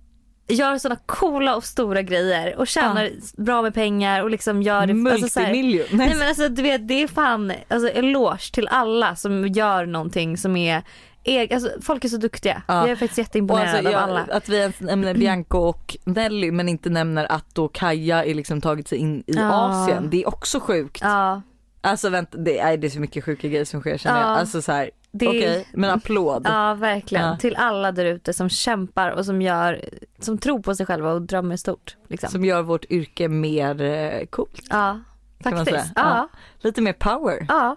[0.48, 3.10] gör sådana coola och stora grejer och tjänar
[3.42, 5.10] bra med pengar och liksom gör det.
[5.12, 5.86] alltså Multimiljon.
[5.90, 10.36] Nej men alltså du vet det är fan alltså eloge till alla som gör någonting
[10.36, 10.82] som är
[11.24, 12.62] eg- alltså, folk är så duktiga.
[12.68, 12.74] Ja.
[12.80, 14.26] Jag är faktiskt jätteimponerad alltså, av jag, alla.
[14.32, 18.60] att vi ens nämner Bianca och Nelly men inte nämner att då Kaja är liksom
[18.60, 19.50] tagit sig in i Ja.
[19.52, 20.10] Asien.
[20.10, 21.00] Det är också sjukt.
[21.02, 21.42] Ja,
[21.86, 24.28] Alltså vänta, det är, det är så mycket sjuka grejer som sker känner Ja.
[24.28, 24.38] jag.
[24.38, 26.42] Alltså så här, Det- okej men applåd.
[26.48, 27.24] ja verkligen.
[27.26, 27.36] Ja.
[27.36, 29.84] Till alla där ute som kämpar och som gör,
[30.18, 31.96] som tror på sig själva och drömmer stort.
[32.08, 32.30] Liksom.
[32.30, 34.62] Som gör vårt yrke mer eh, coolt.
[34.70, 35.00] Ja,
[35.44, 35.70] faktiskt.
[35.70, 35.84] säga.
[35.96, 36.28] Ja.
[36.60, 37.46] Lite mer power.
[37.48, 37.76] ja.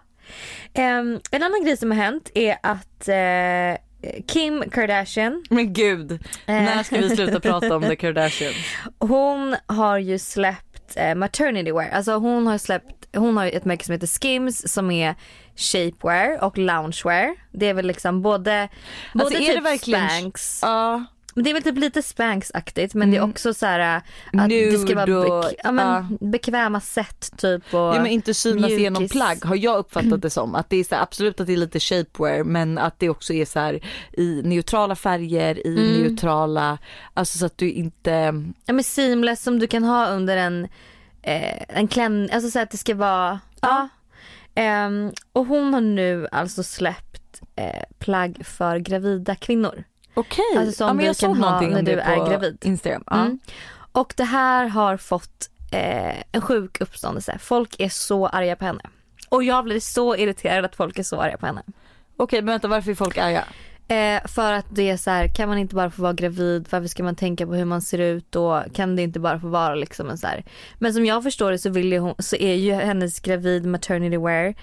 [0.74, 3.82] Ehm, en annan grej som har hänt är att eh,
[4.28, 8.56] Kim Kardashian, Men gud, när ska vi sluta prata om The Kardashians?
[9.00, 11.90] hon har ju släppt eh, maternity wear.
[11.90, 15.16] Alltså hon har släppt, hon har ett märke som heter Skims som är
[15.56, 17.36] shapewear och loungewear.
[17.52, 18.70] Det är väl liksom både,
[19.14, 20.60] både Alltså, är typ verkligen- Spanx.
[20.62, 21.06] Ja,
[21.40, 24.04] Men det är väl typ lite Spanx-aktigt men det är också så här att
[24.50, 25.88] det ska vara bek- ja, men
[26.20, 26.28] ja.
[26.28, 28.80] bekväma sätt typ och Ja men inte synas mjukis.
[28.80, 30.56] genom plagg har jag uppfattat det som.
[30.56, 33.34] Att det är så här, absolut att det är lite shapewear men att det också
[33.34, 33.80] är så här
[34.14, 36.02] i neutrala färger, i Mm.
[36.02, 36.78] neutrala,
[37.14, 38.12] alltså så att du inte,
[38.66, 40.68] ja, men seamless som du kan ha under en,
[41.22, 43.90] eh, en klänning, alltså så att det ska vara, ja.
[44.56, 49.84] Ehm, och hon har nu alltså släppt eh, plagg för gravida kvinnor.
[50.20, 52.58] Okej, Alltså som ja, du kan ha när du är gravid.
[52.62, 53.04] Instagram.
[53.06, 53.20] Ja.
[53.20, 53.40] Mm.
[53.92, 57.38] Och det här har fått eh, en sjuk uppståndelse.
[57.40, 58.82] Folk är så arga på henne.
[59.30, 61.64] Och jag blir så irriterad att folk är så arga på henne.
[62.18, 63.44] Okej men vänta varför är folk arga?
[63.88, 66.68] Eh, för att det är så här, kan man inte bara få vara gravid?
[66.70, 68.64] Varför ska man tänka på hur man ser ut då?
[68.74, 70.44] Kan det inte bara få vara liksom en så här.
[70.80, 74.56] Men som jag förstår det så, vill hon, så är ju hennes gravid maternity wear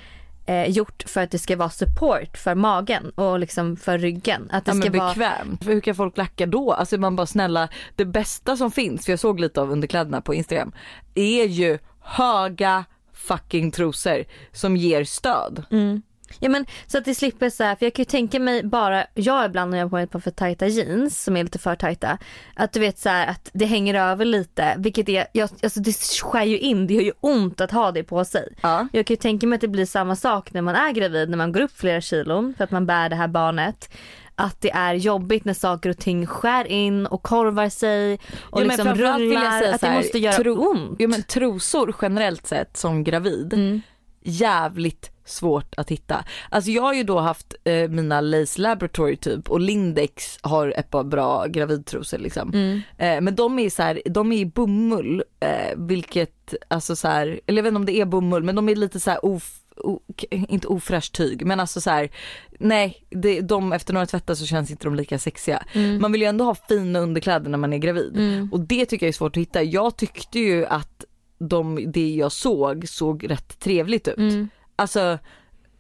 [0.46, 4.48] eh, gjort för att det ska vara support för magen och liksom för ryggen.
[4.52, 5.64] Att det Ja, ska men vara bekvämt.
[5.64, 6.72] För hur kan folk lacka då?
[6.72, 10.34] Alltså man bara snälla, det bästa som finns, för jag såg lite av underkläderna på
[10.34, 10.72] Instagram,
[11.14, 15.64] är ju höga fucking trosor som ger stöd.
[15.70, 16.02] Mm.
[16.40, 19.06] Ja men så att det slipper så här, för jag kan ju tänka mig bara,
[19.14, 21.58] jag ibland när jag har på mig ett par för tajta jeans som är lite
[21.58, 22.18] för tajta,
[22.54, 25.92] att du vet så här att det hänger över lite, vilket är, jag, alltså det
[26.22, 28.54] skär ju in, det gör ju ont att ha det på sig.
[28.60, 28.88] Ja.
[28.92, 31.36] Jag kan ju tänka mig att det blir samma sak när man är gravid, när
[31.36, 33.90] man går upp flera kilon för att man bär det här barnet.
[34.38, 38.68] Att det är jobbigt när saker och ting skär in och korvar sig och men
[38.68, 40.96] liksom rullar, säga att det här, måste göra tro- ont.
[40.98, 43.80] Jo men trosor generellt sett som gravid, Mm.
[44.22, 46.24] jävligt svårt att hitta.
[46.50, 50.90] Alltså jag har ju då haft eh, mina Lace Laboratory typ och Lindex har ett
[50.90, 52.50] par bra gravidtrosor liksom.
[52.54, 52.80] Mm.
[52.98, 57.40] Eh, men de är så här, de är i bomull, eh, vilket alltså så här,
[57.46, 59.58] eller jag vet inte om det är bomull men de är lite så här of,
[59.76, 62.10] o, inte ofräscht tyg men alltså så här,
[62.58, 65.62] nej det, de efter några tvättar så känns inte de lika sexiga.
[65.72, 66.00] Mm.
[66.00, 68.48] Man vill ju ändå ha fina underkläder när man är gravid Mm.
[68.52, 69.62] och det tycker jag är svårt att hitta.
[69.62, 71.04] Jag tyckte ju att
[71.38, 74.18] de, det jag såg såg rätt trevligt ut.
[74.18, 74.48] Mm.
[74.76, 75.18] Alltså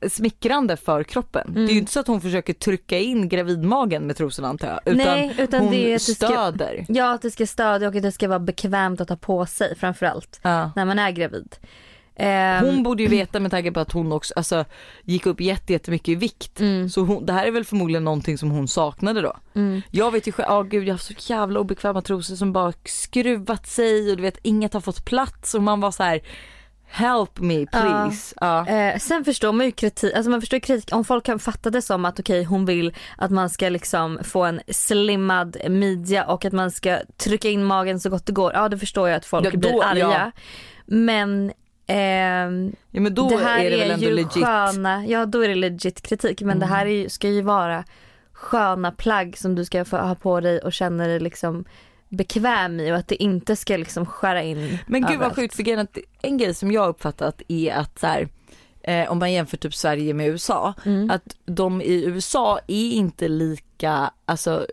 [0.08, 1.52] smickrande för kroppen.
[1.54, 4.80] Det är ju inte så att hon försöker trycka in gravidmagen med trosorna antar jag.
[4.84, 6.84] Utan, Nej, utan hon det är att det ska- stöder.
[6.88, 9.76] Ja, att det ska stödja och att det ska vara bekvämt att ta på sig
[9.76, 10.70] framförallt Ja.
[10.76, 11.56] när man är gravid.
[12.18, 14.64] Ehm, Hon borde ju veta med tanke på att hon också alltså,
[15.02, 16.60] gick upp jätte- jättemycket i vikt.
[16.60, 16.88] Mm.
[16.90, 19.36] Så hon, det här är väl förmodligen någonting som hon saknade då.
[19.54, 19.82] Mm.
[19.90, 23.66] Jag vet ju själv, oh, gud jag har så jävla obekväma trosor som bara skruvat
[23.66, 26.20] sig och du vet inget har fått plats och man var så här.
[26.88, 28.34] Help me please.
[28.40, 28.66] Ja.
[28.66, 31.82] Eh, sen förstår man ju kritik, alltså man förstår kritik om folk kan fatta det
[31.82, 36.52] som att okej hon vill att man ska liksom få en slimmad midja och att
[36.52, 38.52] man ska trycka in magen så gott det går.
[38.54, 39.98] Ja det förstår jag att folk Ja, då- blir arga.
[39.98, 40.30] ja.
[40.86, 41.52] Men
[41.86, 44.32] ehm, ja men då det här är det väl ändå ju legit.
[44.44, 47.84] sköna, ja då är det legit kritik men det här är ska ju vara
[48.32, 51.64] sköna plagg som du ska få ha på dig och känna dig liksom
[52.08, 55.62] bekväm i och att det inte ska liksom skära in Men gud vad sjukt för
[55.62, 55.86] grejen
[56.22, 58.28] en grej som jag uppfattat är att så här,
[58.82, 61.10] eh, om man jämför typ Sverige med USA, Mm.
[61.10, 64.66] att de i USA är inte lika, alltså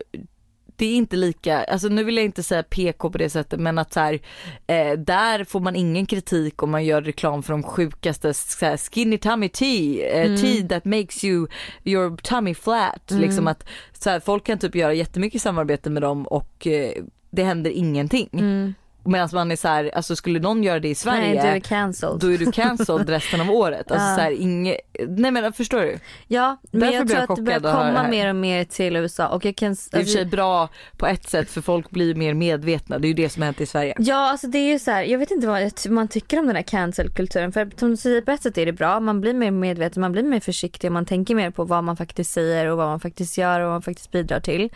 [0.76, 3.78] det är inte lika, alltså nu vill jag inte säga PK på det sättet men
[3.78, 4.20] att så här,
[4.66, 8.76] eh, där får man ingen kritik om man gör reklam för de sjukaste så här,
[8.76, 10.40] skinny tummy tea, eh, Mm.
[10.40, 11.46] tea that makes you
[11.84, 13.10] your tummy flat.
[13.10, 17.02] Liksom att så här, folk kan typ göra jättemycket samarbete med dem och eh,
[17.34, 18.28] det händer ingenting.
[18.32, 18.74] Mm.
[19.06, 22.32] Medan man är så här, alltså skulle någon göra det i Sverige Nej är då
[22.32, 23.90] är du cancelled resten av året.
[23.90, 24.14] Alltså Ja.
[24.16, 24.76] så här, inge,
[25.08, 25.98] nej men förstår du?
[26.28, 28.10] Ja men Därför jag tror jag att det börjar det komma här.
[28.10, 30.68] mer och mer till USA och jag kan Det är i och för sig bra
[30.96, 32.98] på ett sätt för folk blir mer medvetna.
[32.98, 33.94] Det är ju det som har hänt i Sverige.
[33.98, 36.56] Ja alltså det är ju så här, jag vet inte vad man tycker om den
[36.56, 39.50] här cancel-kulturen för som du säger på ett sätt är det bra, man blir mer
[39.50, 42.86] medveten, man blir mer försiktig, man tänker mer på vad man faktiskt säger och vad
[42.86, 44.70] man faktiskt gör och vad man faktiskt bidrar till.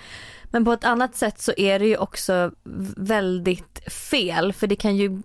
[0.50, 2.50] Men på ett annat sätt så är det ju också
[2.96, 5.22] väldigt fel för det kan ju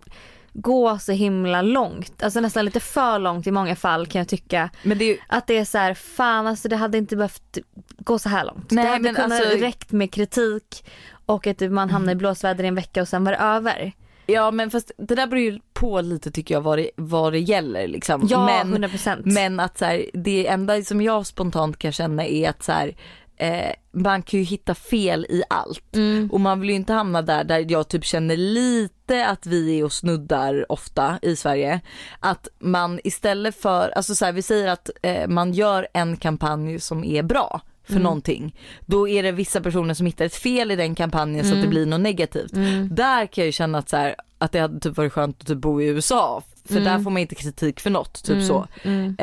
[0.54, 4.70] gå så himla långt, alltså nästan lite för långt i många fall kan jag tycka.
[4.84, 7.58] Men det ju, Att det är så här, fan alltså det hade inte behövt
[7.98, 8.72] gå så här långt.
[8.72, 10.86] Nej, det hade men kunnat alltså- räckt med kritik
[11.26, 13.94] och att man hamnar i blåsväder i en vecka och sen var det över.
[14.26, 17.40] ja men fast det där beror ju på lite tycker jag vad det, vad det
[17.40, 18.28] gäller liksom.
[18.30, 19.22] Ja, men, 100%.
[19.24, 22.96] men att så här, det enda som jag spontant kan känna är att så här,
[23.44, 25.96] eh, man kan ju hitta fel i allt.
[25.96, 26.30] Mm.
[26.32, 29.84] Och man vill ju inte hamna där där jag typ känner lite att vi är
[29.84, 31.82] och snuddar ofta i Sverige.
[32.20, 36.80] Att man istället för, alltså så här, vi säger att eh, man gör en kampanj
[36.80, 38.56] som är bra för någonting.
[38.86, 41.68] Då är det vissa personer som hittar ett fel i den kampanjen så att det
[41.68, 42.52] blir något negativt.
[42.90, 45.48] Där kan jag ju känna att, så här, att det hade typ varit skönt att
[45.48, 46.44] typ bo i USA.
[46.66, 48.68] För där får man inte kritik för något, typ så.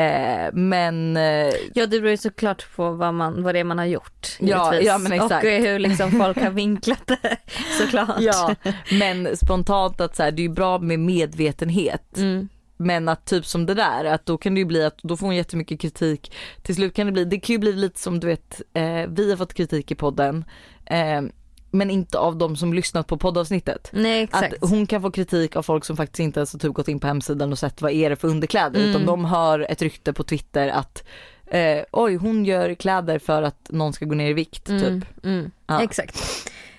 [0.00, 3.78] Eh, men eh, Ja det beror ju såklart på vad, man, vad det är man
[3.78, 4.88] har gjort Ja, givetvis.
[4.88, 5.44] ja, men exakt.
[5.44, 7.36] Och hur liksom folk har vinklat det
[7.80, 8.20] såklart.
[8.20, 8.54] Ja,
[8.98, 12.16] men spontant att så här, det är ju bra med medvetenhet.
[12.16, 12.48] Mm.
[12.76, 15.26] Men att typ som det där, att då kan det ju bli att då får
[15.26, 16.32] hon jättemycket kritik.
[16.62, 19.30] Till slut kan det bli, det kan ju bli lite som du vet, eh, vi
[19.30, 20.44] har fått kritik i podden.
[20.86, 21.22] Eh,
[21.70, 23.90] men inte av de som lyssnat på poddavsnittet.
[23.92, 24.62] Nej exakt.
[24.62, 27.00] Att hon kan få kritik av folk som faktiskt inte ens har typ gått in
[27.00, 28.80] på hemsidan och sett vad är det för underkläder.
[28.80, 28.90] Mm.
[28.90, 31.04] Utan de hör ett rykte på Twitter att
[31.46, 34.82] eh, oj hon gör kläder för att någon ska gå ner i vikt typ.
[34.82, 35.82] Mm, mm, Ja.
[35.82, 36.18] Exakt.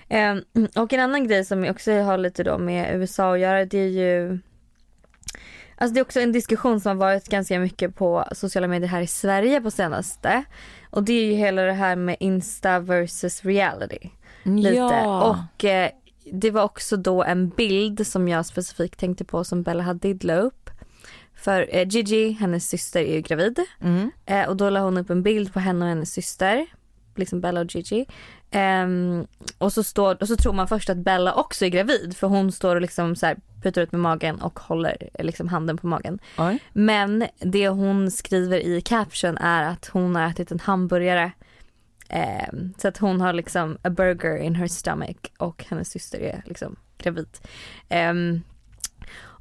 [0.10, 0.44] Ehm,
[0.76, 3.88] och en annan grej som också har lite då med USA att göra det är
[3.88, 4.40] ju
[5.76, 9.02] Alltså det är också en diskussion som har varit ganska mycket på sociala medier här
[9.02, 10.44] i Sverige på senaste.
[10.90, 14.10] Och det är ju hela det här med Insta versus reality.
[14.44, 14.76] Lite.
[14.76, 15.30] Ja.
[15.30, 15.92] Och eh,
[16.32, 20.36] det var också då en bild som jag specifikt tänkte på som Bella Hadid la
[20.36, 20.70] upp.
[21.36, 23.60] För eh, Gigi, hennes syster, är ju gravid.
[23.82, 24.12] Mm.
[24.26, 26.66] Eh, och då la hon upp en bild på henne och hennes syster.
[27.16, 28.06] Liksom Bella och Gigi.
[28.52, 29.28] Ehm,
[29.58, 32.52] och, så står, och så tror man först att Bella också är gravid för hon
[32.52, 35.88] står och liksom så här putar ut med magen och håller eh, liksom handen på
[35.88, 36.20] magen.
[36.38, 36.60] Oj.
[36.74, 41.32] Men det hon skriver i caption är att hon har ätit en hamburgare.
[42.12, 46.44] Ehm, så att hon har liksom a burger in her stomach och hennes syster är
[46.46, 47.38] liksom gravid.
[47.90, 48.42] Ehm,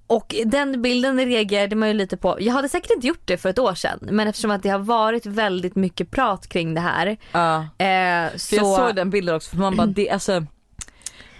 [0.06, 2.36] och den bilden reagerade man ju lite på.
[2.40, 4.78] Jag hade säkert inte gjort det för ett år sedan men eftersom att det har
[4.78, 7.16] varit väldigt mycket prat kring det här.
[7.32, 7.56] Ja.
[7.58, 8.56] Eh, så...
[8.56, 10.46] jag såg den bilden också för man bara det alltså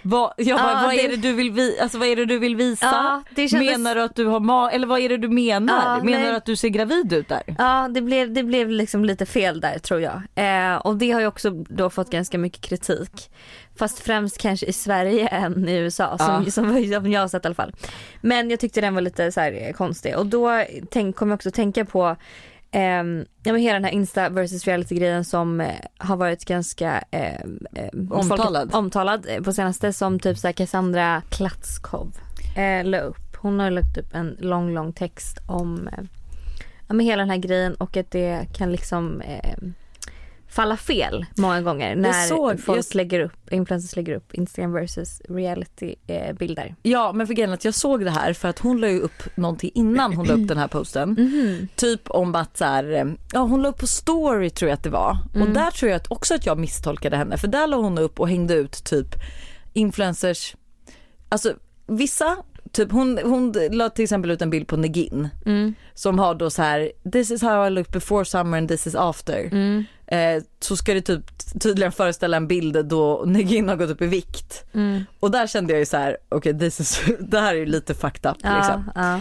[0.03, 2.25] vad, jag bara, Ja, vad, det- är det du vill vi, alltså, vad är det
[2.27, 3.23] du vill visa?
[3.35, 5.97] Det kändes- Menar du att du har ma eller vad är det du menar?
[5.99, 6.31] Ja, menar nej.
[6.31, 7.43] du att du ser gravid ut där?
[7.59, 10.23] Ja det blev, det blev liksom lite fel där tror jag.
[10.35, 13.31] Eh, och det har ju också då fått ganska mycket kritik.
[13.79, 17.49] Fast främst kanske i Sverige än i USA som, som, som jag har sett i
[17.49, 17.73] alla fall.
[18.21, 21.35] Men jag tyckte den var lite så här eh, konstig och då tänk, kom jag
[21.37, 22.17] också tänka på
[22.71, 27.05] ehm, ja, men hela den här Insta versus reality grejen som eh, har varit ganska
[27.11, 27.35] eh,
[27.75, 28.71] eh, Omtalad.
[28.71, 32.13] Folk, omtalad eh, på senaste som typ så här Cassandra Klatskov
[32.57, 33.37] eh, la upp.
[33.37, 36.05] Hon har lagt upp en lång lång text om eh,
[36.89, 39.55] ja, men hela den här grejen och att det kan liksom eh,
[40.51, 45.23] falla fel många gånger när såg- folk jag- lägger upp, influencers lägger upp Instagram versus
[45.29, 45.95] reality
[46.39, 46.75] bilder.
[46.83, 49.37] Ja men för grejen att jag såg det här för att hon la ju upp
[49.37, 51.11] någonting innan hon la upp den här posten.
[51.19, 51.69] Mhm.
[51.77, 54.83] Typ om att så här, eh, ja hon la upp på story tror jag att
[54.85, 55.19] det var.
[55.35, 55.49] Mm.
[55.49, 58.21] Och där tror jag att också att jag misstolkade henne för där la hon upp
[58.21, 59.07] och hängde ut typ
[59.73, 60.57] influencers,
[61.29, 61.53] alltså
[61.87, 62.37] vissa
[62.73, 65.75] typ hon, hon la till exempel ut en bild på Negin Mm.
[65.95, 68.95] som har då så här this is how I look before summer and this is
[68.95, 69.51] after.
[70.11, 70.37] Mm.
[70.37, 71.25] Eh, så ska det typ
[71.61, 74.65] tydligen föreställa en bild då Negin har gått upp i vikt.
[74.75, 75.05] Mm.
[75.21, 78.31] Och där kände jag ju så här, okej is, det här är ju lite fucked
[78.31, 78.91] up Ja, liksom.
[78.95, 79.21] ja.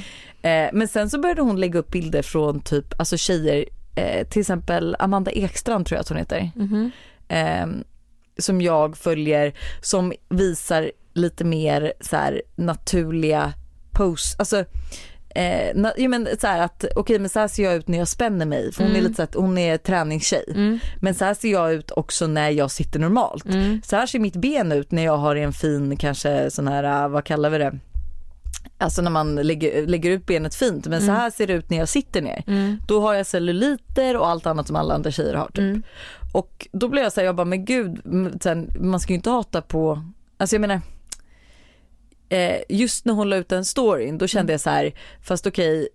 [0.50, 4.40] Eh, men sen så började hon lägga upp bilder från typ, alltså tjejer, eh, till
[4.40, 6.52] exempel Amanda Ekstrand tror jag att hon heter.
[6.56, 6.92] Mhm.
[7.28, 7.68] Eh,
[8.38, 13.54] som jag följer som visar lite mer så här naturliga
[13.92, 14.66] posts, alltså
[15.36, 17.98] Eh, na, jo, men så här att okej men så här ser jag ut när
[17.98, 19.04] jag spänner mig för hon är Mm.
[19.04, 20.44] lite så att hon är träningstjej.
[20.56, 20.80] Mm.
[21.02, 23.46] Men så här ser jag ut också när jag sitter normalt.
[23.46, 23.82] Mm.
[23.86, 27.10] Så här ser mitt ben ut när jag har en fin kanske sån här, äh,
[27.10, 27.80] vad kallar vi det?
[28.78, 31.78] Alltså när man lägger, lägger ut benet fint men så här ser det ut när
[31.78, 32.44] jag sitter ner.
[32.48, 32.78] Mm.
[32.88, 35.58] Då har jag celluliter och allt annat som alla andra tjejer har typ.
[35.60, 35.84] Mm.
[36.34, 38.02] Och då blev jag så här, jag bara men gud,
[38.42, 40.04] sen, man ska ju inte hata på,
[40.38, 40.82] alltså jag menar
[42.30, 45.90] eh, just när hon la ut den storyn då kände jag så här, fast okej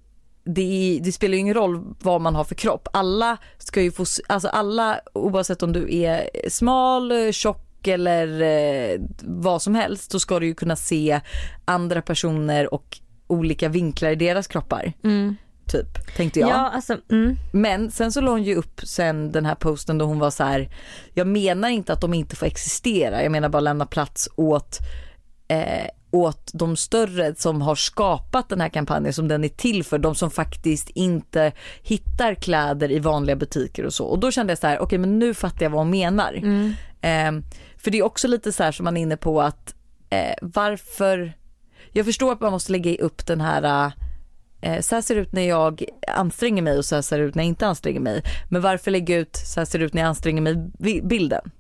[0.44, 2.88] det, det spelar ju ingen roll vad man har för kropp.
[2.92, 9.62] Alla ska ju få, alltså alla oavsett om du är smal, tjock eller eh, vad
[9.62, 11.20] som helst så ska du ju kunna se
[11.64, 14.92] andra personer och olika vinklar i deras kroppar.
[15.04, 15.36] Mm.
[15.66, 16.50] Typ, tänkte jag.
[16.50, 17.36] Ja, alltså, mm.
[17.52, 20.44] Men sen så la hon ju upp sen den här posten då hon var så
[20.44, 20.70] här,
[21.14, 24.78] jag menar inte att de inte får existera, jag menar bara lämna plats åt
[25.48, 29.98] eh, åt de större som har skapat den här kampanjen som den är till för,
[29.98, 34.04] de som faktiskt inte hittar kläder i vanliga butiker och så.
[34.04, 36.34] Och då kände jag så här, okej men nu fattar jag vad hon menar.
[37.00, 37.32] Eh,
[37.76, 39.74] för det är också lite så här som man är inne på att
[40.10, 41.32] eh, varför,
[41.92, 43.92] jag förstår att man måste lägga upp den här
[44.60, 47.24] eh, så här ser det ut när jag anstränger mig och så här ser det
[47.24, 48.22] ut när jag inte anstränger mig.
[48.50, 50.70] Men varför lägga ut så här ser det ut när jag anstränger mig
[51.02, 51.50] bilden?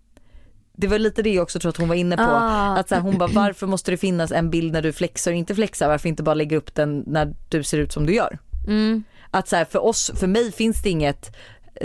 [0.76, 2.22] Det var lite det jag också tror att hon var inne på.
[2.22, 2.76] Ah.
[2.78, 5.36] Att så här, hon bara varför måste det finnas en bild när du flexar och
[5.36, 5.88] inte flexar?
[5.88, 8.38] Varför inte bara lägga upp den när du ser ut som du gör?
[8.66, 9.04] Mm.
[9.30, 11.36] Att så här, för oss, för mig finns det inget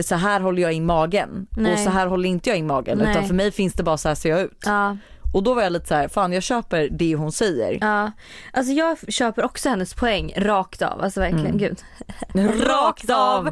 [0.01, 1.73] så här håller jag i magen Nej.
[1.73, 3.11] och så här håller inte jag i magen Nej.
[3.11, 4.63] utan för mig finns det bara så här ser jag ut.
[4.65, 4.97] Ja,
[5.33, 7.77] Och då var jag lite så här, fan jag köper det hon säger.
[7.81, 8.11] ja.
[8.53, 11.01] Alltså jag köper också hennes poäng rakt av.
[11.01, 11.57] Alltså verkligen, Mm.
[11.57, 11.79] gud.
[12.67, 13.43] Rakt av!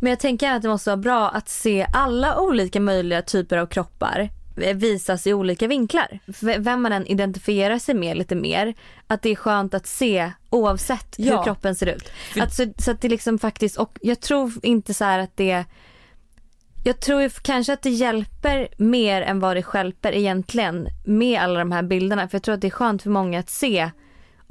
[0.00, 3.66] Men jag tänker att det måste vara bra att se alla olika möjliga typer av
[3.66, 4.30] kroppar
[4.74, 6.18] visas i olika vinklar.
[6.58, 8.74] Vem man än identifierar sig med lite mer,
[9.06, 11.44] att det är skönt att se oavsett hur Ja.
[11.44, 12.08] kroppen ser ut.
[12.32, 15.36] För- Att så, så att det liksom faktiskt, och jag tror inte så här att
[15.36, 15.64] det
[16.84, 21.72] jag tror kanske att det hjälper mer än vad det stjälper egentligen med alla de
[21.72, 22.28] här bilderna.
[22.28, 23.90] För jag tror att det är skönt för många att se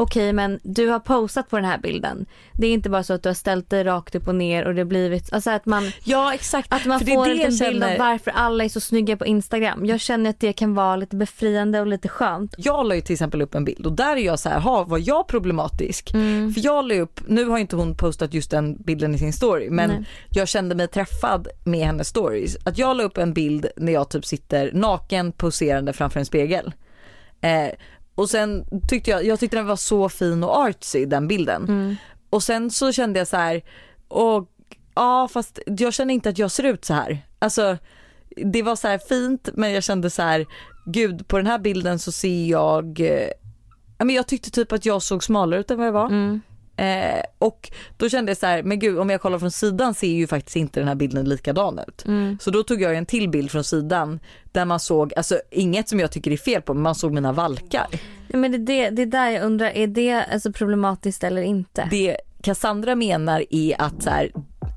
[0.01, 2.25] okej men du har posat på den här bilden.
[2.53, 4.75] Det är inte bara så att du har ställt dig rakt upp och ner och
[4.75, 6.73] det har blivit, alltså att man Ja exakt.
[6.73, 9.85] att man För får det en bild av varför alla är så snygga på Instagram.
[9.85, 12.55] Jag känner att det kan vara lite befriande och lite skönt.
[12.57, 14.83] Jag la ju till exempel upp en bild och där är jag så här, ha,
[14.83, 16.13] var jag problematisk?
[16.13, 16.53] Mm.
[16.53, 19.69] För jag la upp, nu har inte hon postat just den bilden i sin story
[19.69, 20.05] men Nej.
[20.29, 22.57] jag kände mig träffad med hennes stories.
[22.63, 26.73] Att jag la upp en bild när jag typ sitter naken poserande framför en spegel.
[27.41, 27.69] Eh,
[28.15, 31.63] och sen tyckte jag, jag tyckte den var så fin och artsy den bilden.
[31.63, 31.95] Mm.
[32.29, 33.61] Och sen så kände jag så här,
[34.07, 34.51] och
[34.95, 37.25] ja fast jag känner inte att jag ser ut så här.
[37.39, 37.77] Alltså
[38.35, 40.45] det var så här fint men jag kände så här,
[40.85, 43.29] gud på den här bilden så ser jag, eh,
[43.97, 46.05] men jag tyckte typ att jag såg smalare ut än vad jag var.
[46.05, 46.41] Mm.
[46.81, 50.07] Eh, och då kände jag så här, men gud om jag kollar från sidan ser
[50.07, 52.05] ju faktiskt inte den här bilden likadan ut.
[52.07, 52.37] Mm.
[52.41, 54.19] Så då tog jag en till bild från sidan
[54.51, 57.31] där man såg, alltså inget som jag tycker är fel på men man såg mina
[57.31, 57.87] valkar.
[58.27, 61.41] Ja, Men det, är det, det är där jag undrar, är det alltså problematiskt eller
[61.41, 61.87] inte?
[61.91, 64.31] Det Cassandra menar är att så här,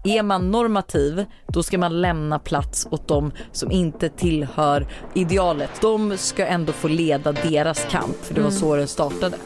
[0.04, 5.70] är man normativ då ska man lämna plats åt de som inte tillhör idealet.
[5.80, 9.36] De ska ändå få leda deras kamp för det var så den startade.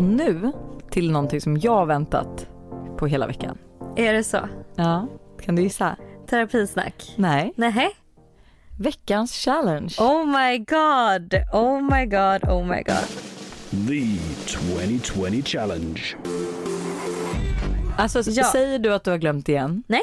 [0.00, 0.52] Och nu
[0.90, 2.46] till någonting som jag har väntat
[2.98, 3.58] på hela veckan.
[3.96, 4.48] Är det så?
[4.76, 5.08] Ja,
[5.42, 5.96] kan du gissa?
[6.26, 7.14] Terapisnack?
[7.16, 7.52] Nej.
[7.56, 7.88] Nej.
[8.78, 9.94] Veckans challenge.
[9.98, 13.06] Oh my god, oh my god, oh my god.
[13.88, 16.16] The 2020 Challenge.
[17.98, 18.44] Alltså Ja.
[18.52, 19.82] säger du att du har glömt igen?
[19.86, 20.02] Nej,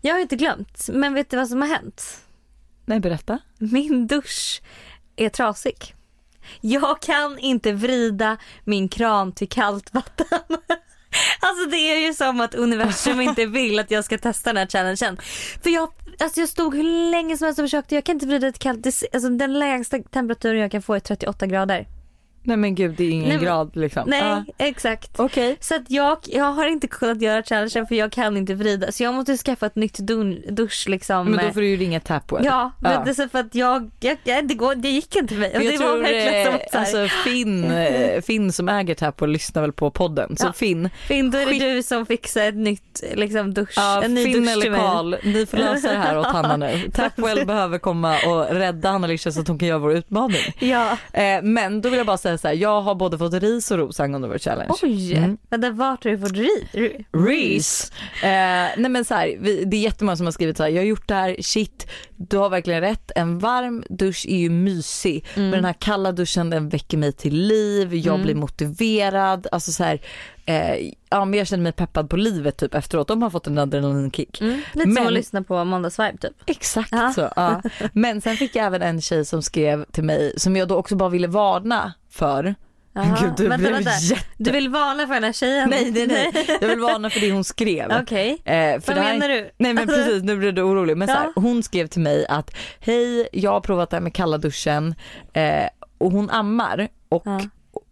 [0.00, 0.88] jag har inte glömt.
[0.92, 2.20] Men vet du vad som har hänt?
[2.84, 3.38] Nej, berätta.
[3.58, 4.62] Min dusch
[5.16, 5.94] är trasig.
[6.60, 10.38] Jag kan inte vrida min kran till kallt vatten.
[11.40, 14.66] Alltså det är ju som att universum inte vill att jag ska testa den här
[14.66, 15.16] challengen.
[15.62, 18.46] För jag, alltså jag stod hur länge som helst och försökte, jag kan inte vrida
[18.46, 18.86] ett kallt.
[18.86, 21.86] Alltså den lägsta temperaturen jag kan få är 38 grader.
[22.46, 24.02] Nej men gud det är ingen Nej, men- grad liksom.
[24.06, 24.44] Nej, Ja.
[24.58, 25.10] exakt.
[25.20, 25.56] Okej.
[25.60, 28.92] Så att jag, jag har inte kunnat göra challengen för jag kan inte vrida.
[28.92, 29.98] Så jag måste skaffa ett nytt
[30.48, 31.30] dusch liksom.
[31.30, 32.44] Men då får du ju ringa Tapwell.
[32.44, 33.02] Ja, men Ja.
[33.04, 35.50] det är så för att jag, jag, jag det, går, det gick inte för mig.
[35.58, 38.94] Det jag var tror verkligen som eh, så här, alltså Finn, eh, Finn som äger
[38.94, 40.36] Tapwell lyssnar väl på podden.
[40.36, 40.52] Så Ja.
[40.52, 44.24] Finn, Finn då är det du som fixar ett nytt liksom dusch, ja, en ny
[44.24, 44.76] Finn dusch eller.
[44.78, 46.90] Karl, ni får lösa det här åt Hanna nu.
[46.94, 50.42] Tapwell behöver komma och rädda Hanna Lisha så att hon kan göra vår utmaning.
[50.58, 50.96] Ja.
[51.12, 53.78] Eh, men då vill jag bara säga så här, jag har både fått ris och
[53.78, 54.72] ros angående vår challenge.
[54.82, 55.36] Oj, Mm.
[55.50, 56.66] vänta vart har du fått ri?
[57.12, 57.92] Reese.
[58.22, 58.28] Eh,
[58.80, 60.86] nej men så här, vi, det är jättemånga som har skrivit så här, jag har
[60.86, 63.10] gjort det här, shit, du har verkligen rätt.
[63.16, 67.34] En varm dusch är ju mysig, men den här kalla duschen den väcker mig till
[67.46, 70.00] liv, jag blir motiverad, alltså så här,
[70.46, 73.08] eh, ja men jag känner mig peppad på livet typ efteråt.
[73.08, 74.40] De har fått en adrenalinkick.
[74.40, 74.54] Mm.
[74.72, 76.32] Lite som Men- att lyssna på Måndagsvibe typ.
[76.46, 77.12] Exakt Ja.
[77.14, 77.28] så.
[77.36, 77.62] Ja.
[77.92, 80.96] Men sen fick jag även en tjej som skrev till mig som jag då också
[80.96, 82.54] bara ville varna för.
[83.20, 83.90] Gud, du vänta, vänta.
[83.90, 84.24] jätte...
[84.36, 85.70] Du vill varna för den här tjejen?
[85.70, 86.46] Nej, nej, nej.
[86.60, 87.92] Jag vill varna för det hon skrev.
[88.02, 88.30] Okej.
[88.44, 89.50] Eh, för Vad här- menar du?
[89.58, 90.96] Nej men precis, nu blev du orolig.
[90.96, 91.32] Men så här, Ja.
[91.42, 94.94] hon skrev till mig att hej, jag har provat det här med kalla duschen
[95.32, 95.64] eh,
[95.98, 97.40] och hon ammar och Ja.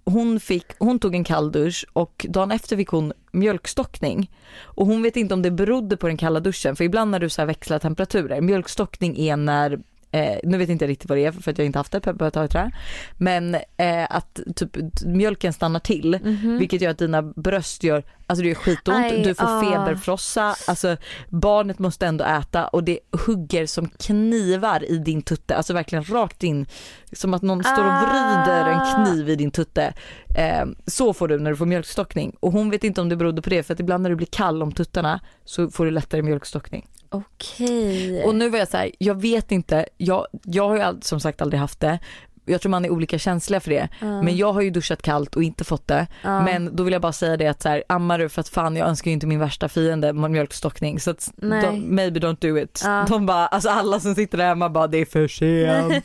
[0.05, 4.31] hon, fick, hon tog en kall dusch och dagen efter fick hon mjölkstockning.
[4.63, 7.29] Och hon vet inte om det berodde på den kalla duschen för ibland när du
[7.29, 9.79] så växlar temperaturer, mjölkstockning är när
[10.15, 12.01] Eh, nu vet inte jag riktigt vad det är för att jag inte haft det
[12.01, 12.71] på ett tag.
[13.17, 16.19] Men eh, att typ mjölken stannar till
[16.59, 19.13] vilket gör att dina bröst gör, alltså det gör skitont.
[19.13, 19.61] Aj, du får ah.
[19.61, 20.97] feberfrossa, alltså
[21.29, 26.43] barnet måste ändå äta och det hugger som knivar i din tutte, alltså verkligen rakt
[26.43, 26.67] in
[27.13, 29.05] som att någon står och vrider en Ah.
[29.05, 29.95] kniv i din tutte.
[30.37, 33.43] Eh, så får du när du får mjölkstockning och hon vet inte om det berodde
[33.43, 36.23] på det för att ibland när du blir kall om tuttarna så får du lättare
[36.23, 36.87] mjölkstockning.
[37.13, 38.25] Okej.
[38.25, 41.21] Och nu var jag så här, jag vet inte, jag, jag har ju all, som
[41.21, 41.99] sagt aldrig haft det.
[42.45, 43.89] Jag tror man är olika känsliga för det.
[44.01, 46.07] Men jag har ju duschat kallt och inte fått det.
[46.23, 46.43] Ja.
[46.43, 48.77] Men då vill jag bara säga det att så här, ammar du för att fan
[48.77, 51.01] jag önskar ju inte min värsta fiende mjölkstockning.
[51.01, 52.81] Så att de, maybe don't do it.
[52.85, 53.07] Ja.
[53.09, 56.05] De bara, alltså alla som sitter där hemma bara det är för sent.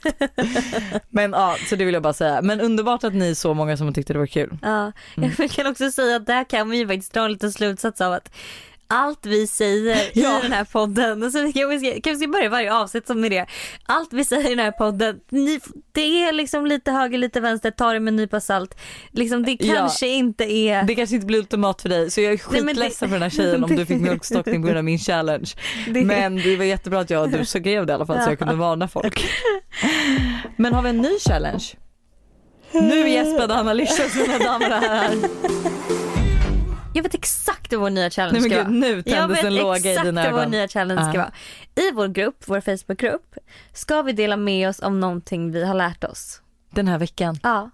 [1.10, 2.41] Men ja, så det vill jag bara säga.
[2.41, 4.58] Men underbart att ni är så många som tyckte det var kul.
[4.62, 5.32] Ja, Mm.
[5.38, 8.14] jag kan också säga att där kan vi ju faktiskt dra en liten slutsats av
[8.14, 8.32] att
[8.88, 10.39] allt vi säger Ja.
[10.39, 13.31] i den här podden, så vi, ska, kan vi ska börja varje avsnitt som med
[13.31, 13.45] det.
[13.85, 15.59] Allt vi säger i den här podden, ni,
[15.91, 18.75] det är liksom lite höger, lite vänster, ta det med en nypa salt.
[19.11, 19.75] Liksom, det Ja.
[19.75, 20.83] kanske inte är...
[20.83, 23.23] Det kanske inte blir ultimat för dig så jag är men det- skitledsen för den
[23.23, 25.49] här tjejen om du fick mjölkstockning på grund av min challenge.
[25.88, 28.29] det- Men det var jättebra att jag och du skrev det i alla fall så
[28.29, 29.25] jag kunde varna folk.
[30.55, 31.63] Men har vi en ny challenge?
[32.71, 35.15] Nu gäspade Anna Lisha mina damer och herrar.
[36.97, 38.77] Jag vet exakt vad vår nya challenge Nej ska gud vara.
[38.77, 40.51] nu tändes en låga i exakt dina vad vår ögon.
[40.51, 41.31] nya challenge ska vara.
[41.75, 43.35] I vår grupp, vår Facebookgrupp,
[43.73, 46.41] ska vi dela med oss om någonting vi har lärt oss.
[46.69, 47.39] Den här veckan.
[47.43, 47.69] Ja.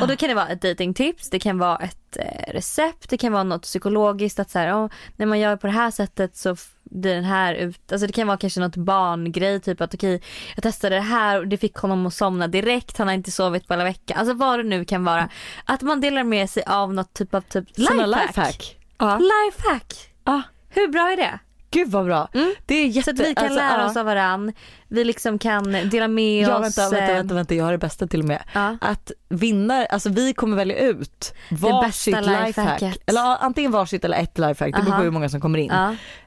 [0.00, 3.32] Och då kan det vara ett datingtips, det kan vara ett eh, recept, det kan
[3.32, 6.56] vara något psykologiskt att så här, "Åh, när man gör på det här sättet så
[6.90, 10.22] blir den här ut, alltså det kan vara kanske något barngrej typ att okej
[10.54, 13.66] jag testade det här och det fick honom att somna direkt, han har inte sovit
[13.68, 15.28] på hela veckan, alltså vad det nu kan vara.
[15.64, 18.06] Att man delar med sig av något typ av typ lifehack.
[18.28, 18.76] lifehack.
[18.98, 19.18] Ja.
[19.18, 20.10] Lifehack!
[20.24, 21.38] Ah, Hur bra är det?
[21.70, 22.28] Gud vad bra.
[22.34, 22.54] Mm.
[22.66, 23.04] Det är jätte...
[23.04, 23.86] Så att vi kan alltså, lära ja.
[23.90, 24.52] oss av varann,
[24.88, 26.62] vi liksom kan dela med Ja oss.
[26.78, 28.42] vänta, vänta, eh, vänta, vänta, jag har det bästa till och med.
[28.54, 28.76] Ja.
[28.80, 32.82] Att vinnare, alltså vi kommer välja ut varsitt lifehack.
[33.06, 35.72] Eller antingen varsitt eller ett lifehack, det beror på hur många som kommer in.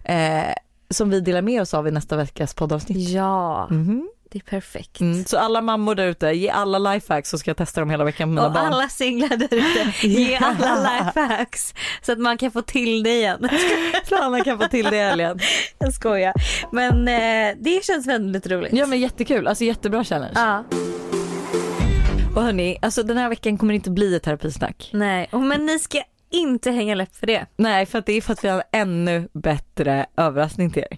[0.03, 0.43] Eh,
[0.89, 3.09] som vi delar med oss av i nästa veckas poddavsnitt.
[3.09, 4.09] ja, Mhm.
[4.32, 4.99] Det är perfekt.
[5.01, 8.03] Mm, så alla mammor där ute, ge alla lifehacks så ska jag testa dem hela
[8.03, 8.65] veckan med mina Och barn.
[8.73, 10.75] alla singlar där ute, ge alla
[11.05, 13.49] lifehacks så att man kan få till det igen.
[14.09, 15.39] Så alla kan få till det i helgen.
[15.79, 16.34] Jag skojar.
[16.71, 18.73] Men eh, det känns väldigt roligt.
[18.73, 20.34] Ja men jättekul, alltså jättebra challenge.
[20.36, 20.63] Ja,
[22.36, 24.89] Och hörni, alltså den här veckan kommer det inte bli ett terapisnack.
[24.93, 25.29] nej.
[25.32, 27.45] Och, men ni ska inte hänga läpp för det.
[27.57, 30.97] Nej för att det är för att vi har en ännu bättre överraskning till er.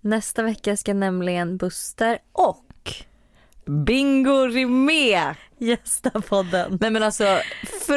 [0.00, 2.65] Nästa vecka ska nämligen Buster och
[3.66, 5.36] Bingo Rimér!
[5.58, 6.78] gästa podden.
[6.80, 7.32] Nej men alltså Sa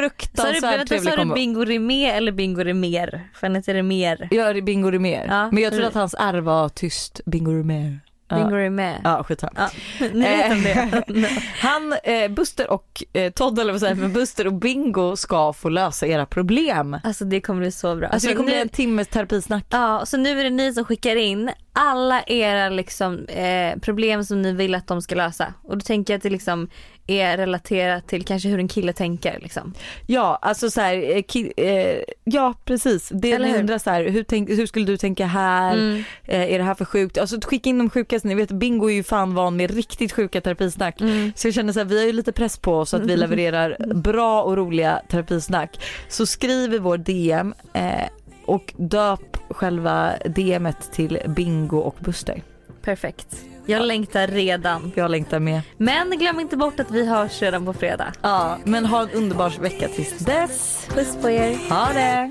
[0.00, 1.34] fruktansvärt trevlig sa du kombo.
[1.34, 3.28] Bingo Rimér eller Bingo Rimér?
[3.34, 4.28] För han heter Rimér.
[4.30, 5.26] Ja det är Bingo Rimér.
[5.28, 5.48] Ja.
[5.52, 8.00] Men jag tror att hans R var tyst, Bingo Rimér.
[8.28, 8.36] Ja.
[8.36, 9.00] Bingo Rimér.
[9.04, 9.52] Ja skitsamma.
[9.56, 9.68] Ja,
[10.12, 11.28] ni vet om det.
[11.60, 15.68] Han, eh, Buster och eh, Todd eller vad säger men Buster och Bingo ska få
[15.68, 16.96] lösa era problem.
[17.04, 18.08] Alltså det kommer bli så bra.
[18.08, 19.64] Alltså det kommer nu- bli en timmes terapisnack.
[19.70, 24.42] Ja, så nu är det ni som skickar in alla era liksom, eh, problem som
[24.42, 25.54] ni vill att de ska lösa.
[25.62, 26.68] Och då tänker jag att det liksom
[27.06, 29.38] är relaterat till kanske hur en kille tänker.
[29.40, 29.74] Liksom.
[30.06, 33.08] Ja alltså så här, eh, eh, ja precis.
[33.14, 33.60] Det Eller ni hur?
[33.60, 35.72] undrar så här, hur, tänk, hur skulle du tänka här?
[35.72, 36.04] Mm.
[36.24, 37.18] Eh, är det här för sjukt?
[37.18, 40.40] Alltså skicka in de sjukaste, ni vet Bingo är ju fan van med riktigt sjuka
[40.40, 41.00] terapisnack.
[41.00, 41.32] Mm.
[41.36, 43.94] Så jag känner så här, vi har ju lite press på oss att vi levererar
[43.94, 45.80] bra och roliga terapisnack.
[46.08, 48.04] Så skriv i vår DM eh,
[48.50, 52.42] och döp själva DMet till Bingo och Buster.
[52.82, 53.44] Perfekt.
[53.66, 54.92] Jag längtar redan.
[54.94, 55.62] Jag längtar med.
[55.76, 58.12] Men glöm inte bort att vi hörs redan på fredag.
[58.22, 60.88] Ja, men ha en underbar vecka tills dess.
[60.94, 61.56] Puss på er.
[61.70, 62.30] Ha det!